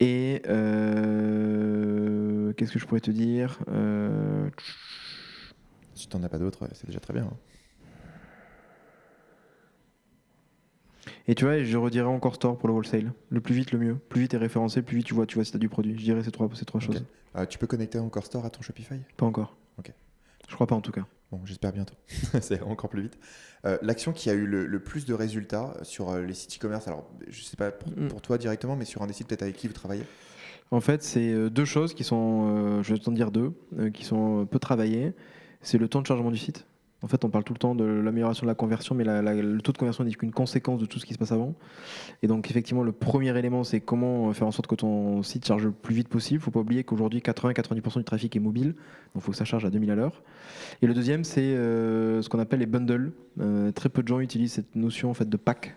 [0.00, 4.48] Et euh, qu'est-ce que je pourrais te dire Euh,
[5.94, 7.24] Si t'en as pas d'autres, c'est déjà très bien.
[7.24, 7.36] hein.
[11.28, 13.12] Et tu vois, je redirais encore Store pour le wholesale.
[13.28, 13.94] Le plus vite, le mieux.
[13.96, 15.96] Plus vite est référencé, plus vite tu vois, tu vois si tu as du produit.
[15.98, 17.04] Je dirais ces trois, ces trois choses.
[17.36, 18.94] Euh, tu peux connecter encore Store à ton Shopify?
[19.16, 19.56] Pas encore.
[19.78, 19.92] Ok.
[20.48, 21.06] Je crois pas en tout cas.
[21.30, 21.94] Bon, j'espère bientôt.
[22.40, 23.18] c'est encore plus vite.
[23.64, 26.88] Euh, L'action qui a eu le, le plus de résultats sur euh, les sites e-commerce,
[26.88, 28.08] alors je sais pas pour, Mm.
[28.08, 30.04] pour toi directement, mais sur un des sites peut-être avec qui vous travaillez?
[30.72, 34.04] En fait, c'est deux choses qui sont, euh, je vais t'en dire deux, euh, qui
[34.04, 35.12] sont peu travaillées.
[35.62, 36.64] C'est le temps de chargement du site.
[37.02, 39.72] En fait, on parle tout le temps de l'amélioration de la conversion, mais le taux
[39.72, 41.54] de conversion n'est qu'une conséquence de tout ce qui se passe avant.
[42.22, 45.64] Et donc, effectivement, le premier élément, c'est comment faire en sorte que ton site charge
[45.64, 46.36] le plus vite possible.
[46.36, 48.74] Il ne faut pas oublier qu'aujourd'hui, 80-90% du trafic est mobile,
[49.14, 50.22] donc il faut que ça charge à 2000 à l'heure.
[50.82, 53.12] Et le deuxième, c'est euh, ce qu'on appelle les bundles.
[53.40, 55.76] Euh, très peu de gens utilisent cette notion en fait, de pack.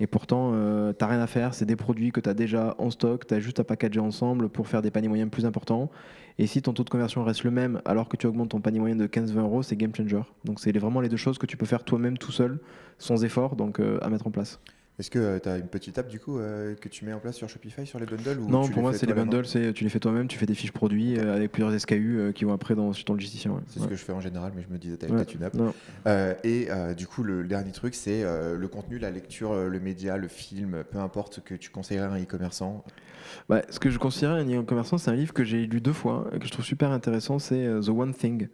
[0.00, 2.90] Et pourtant, euh, t'as rien à faire, c'est des produits que tu as déjà en
[2.90, 5.90] stock, tu as juste à packager ensemble pour faire des paniers moyens plus importants.
[6.38, 8.80] Et si ton taux de conversion reste le même alors que tu augmentes ton panier
[8.80, 10.22] moyen de 15-20 euros, c'est game changer.
[10.44, 12.60] Donc c'est vraiment les deux choses que tu peux faire toi-même tout seul,
[12.98, 14.58] sans effort, donc euh, à mettre en place.
[15.00, 17.34] Est-ce que tu as une petite app du coup euh, que tu mets en place
[17.34, 19.72] sur Shopify sur les bundles ou non, tu pour moi, c'est les à bundles, c'est
[19.72, 22.44] tu les fais toi-même, tu fais des fiches produits euh, avec plusieurs SKU euh, qui
[22.44, 23.52] vont après dans, sur ton logisticien.
[23.52, 23.60] ouais.
[23.68, 25.08] C'est ce que je fais en général, mais je me disais, Ouais.
[25.08, 25.56] peut-être une app.
[26.06, 29.52] Euh, et euh, du coup, le, le dernier truc, c'est euh, le contenu, la lecture,
[29.52, 32.84] euh, le média, le film, peu importe ce que tu conseillerais à un e-commerçant.
[33.48, 36.28] Bah, ce que je considère un e-commerçant, c'est un livre que j'ai lu deux fois
[36.34, 37.38] et que je trouve super intéressant.
[37.38, 38.48] C'est euh, The One Thing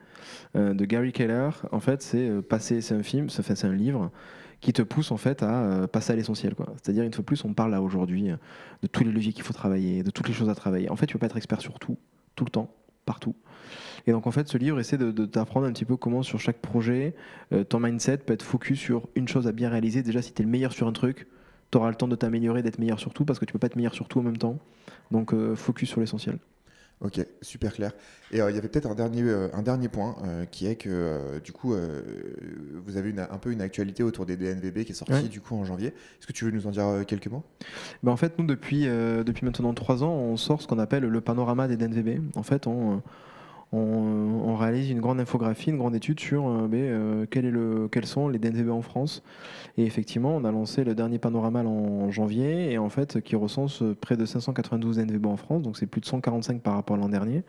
[0.55, 1.51] euh, de Gary Keller.
[1.73, 4.13] En fait, c'est euh, passer, c'est un film, c'est enfin, c'est un livre
[4.67, 6.53] qui te pousse en fait à euh, passer à l'essentiel.
[6.83, 8.37] C'est-à-dire une fois plus, on parle là aujourd'hui euh,
[8.83, 10.91] de tous les leviers qu'il faut travailler, de toutes les choses à travailler.
[10.91, 11.97] En fait, tu peux pas être expert sur tout,
[12.35, 13.37] tout le temps, partout.
[14.09, 16.59] Et donc en fait, ce livre essaie de, t'apprendre un petit peu comment sur chaque
[16.59, 17.15] projet,
[17.53, 20.03] euh, ton mindset peut être focus sur une chose à bien réaliser.
[20.03, 21.29] Déjà, si tu es le meilleur sur un truc,
[21.71, 23.69] tu auras le temps de t'améliorer, d'être meilleur sur tout, parce que tu peux pas
[23.69, 24.59] être meilleur sur tout en même temps.
[25.13, 26.41] Donc focus sur l'essentiel.
[27.03, 27.93] Ok, super clair.
[28.33, 30.77] Et euh, il y avait peut-être un dernier, euh, un dernier point euh, qui est
[30.77, 31.75] que du coup,
[32.85, 35.23] vous avez une- un peu une actualité autour des DNVB qui est sortie Ouais.
[35.29, 35.89] du coup en janvier.
[35.89, 37.43] Est-ce que tu veux nous en dire quelques mots?
[38.03, 41.21] Ben, en fait, nous, depuis, depuis maintenant trois ans, on sort ce qu'on appelle le
[41.21, 42.23] panorama des DNVB.
[42.35, 43.03] En fait, on,
[43.73, 48.39] on, réalise une grande infographie, une grande étude sur euh, ben, euh, quels sont les
[48.39, 49.23] DNVB en France.
[49.77, 53.83] Et effectivement, on a lancé le dernier panorama en, janvier, et en fait, qui recense
[54.01, 57.09] près de 592 DNVB en France, donc c'est plus de 145 par rapport à l'an
[57.09, 57.43] dernier.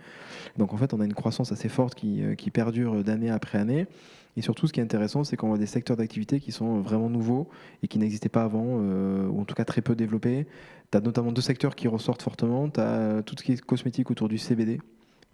[0.57, 3.57] Donc en fait, on a une croissance assez forte qui, euh, qui perdure d'année après
[3.57, 3.87] année.
[4.35, 7.09] Et surtout, ce qui est intéressant, c'est qu'on a des secteurs d'activité qui sont vraiment
[7.09, 7.47] nouveaux
[7.81, 10.45] et qui n'existaient pas avant, ou en tout cas très peu développés.
[10.91, 12.69] Tu as notamment deux secteurs qui ressortent fortement.
[12.69, 14.79] Tu as tout ce qui est cosmétique autour du CBD,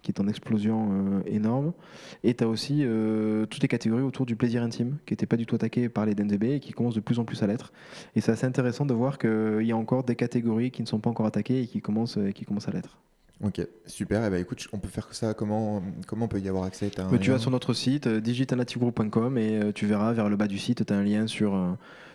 [0.04, 1.72] qui est en explosion euh, énorme.
[2.22, 5.38] Et tu as aussi euh, toutes les catégories autour du plaisir intime, qui n'étaient pas
[5.38, 7.72] du tout attaquées par les DNVB et qui commencent de plus en plus à l'être.
[8.14, 11.00] Et c'est assez intéressant de voir qu'il y a encore des catégories qui ne sont
[11.00, 12.98] pas encore attaquées et qui commencent, euh, qui commencent à l'être.
[13.44, 14.24] Ok, super.
[14.24, 15.34] Et ben écoute, on peut faire ça.
[15.34, 16.88] Comment, comment on peut y avoir accès?
[16.88, 20.30] T'as un Mais tu vas sur notre site euh, digitalnativegroup.com et euh, tu verras vers
[20.30, 21.72] le bas du site, tu as un lien sur, euh,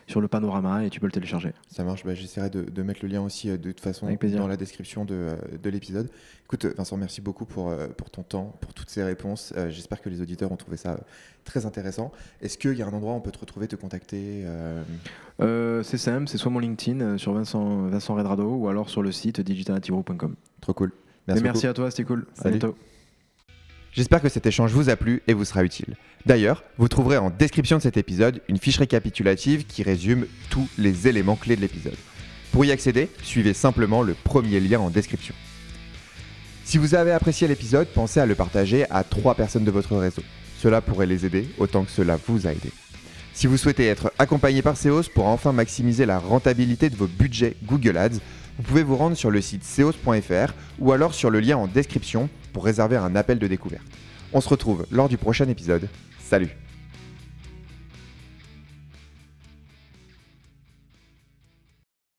[0.07, 1.53] sur le panorama et tu peux le télécharger.
[1.69, 4.57] Ça marche, bah, j'essaierai de, de mettre le lien aussi de toute façon dans la
[4.57, 6.09] description de, de l'épisode.
[6.45, 9.53] Écoute, Vincent, merci beaucoup pour, pour ton temps, pour toutes ces réponses.
[9.69, 10.99] J'espère que les auditeurs ont trouvé ça
[11.43, 12.11] très intéressant.
[12.41, 14.45] Est-ce qu'il y a un endroit où on peut te retrouver, te contacter
[15.41, 19.11] euh, c'est simple, c'est soit mon LinkedIn sur Vincent, Vincent Redrado ou alors sur le
[19.11, 20.35] site digitalnativegroup.com.
[20.59, 20.91] Trop cool.
[21.41, 22.25] Merci, à toi, c'était cool.
[22.37, 22.59] À Salut.
[22.59, 22.77] bientôt.
[23.91, 25.95] J'espère que cet échange vous a plu et vous sera utile.
[26.25, 31.07] D'ailleurs, vous trouverez en description de cet épisode une fiche récapitulative qui résume tous les
[31.07, 31.95] éléments clés de l'épisode.
[32.51, 35.33] Pour y accéder, suivez simplement le premier lien en description.
[36.65, 40.21] Si vous avez apprécié l'épisode, pensez à le partager à trois personnes de votre réseau.
[40.59, 42.71] Cela pourrait les aider autant que cela vous a aidé.
[43.33, 47.55] Si vous souhaitez être accompagné par Seos pour enfin maximiser la rentabilité de vos budgets
[47.63, 48.19] Google Ads,
[48.59, 52.29] vous pouvez vous rendre sur le site seos.fr ou alors sur le lien en description
[52.51, 53.85] pour réserver un appel de découverte.
[54.33, 55.87] On se retrouve lors du prochain épisode.
[56.19, 56.49] Salut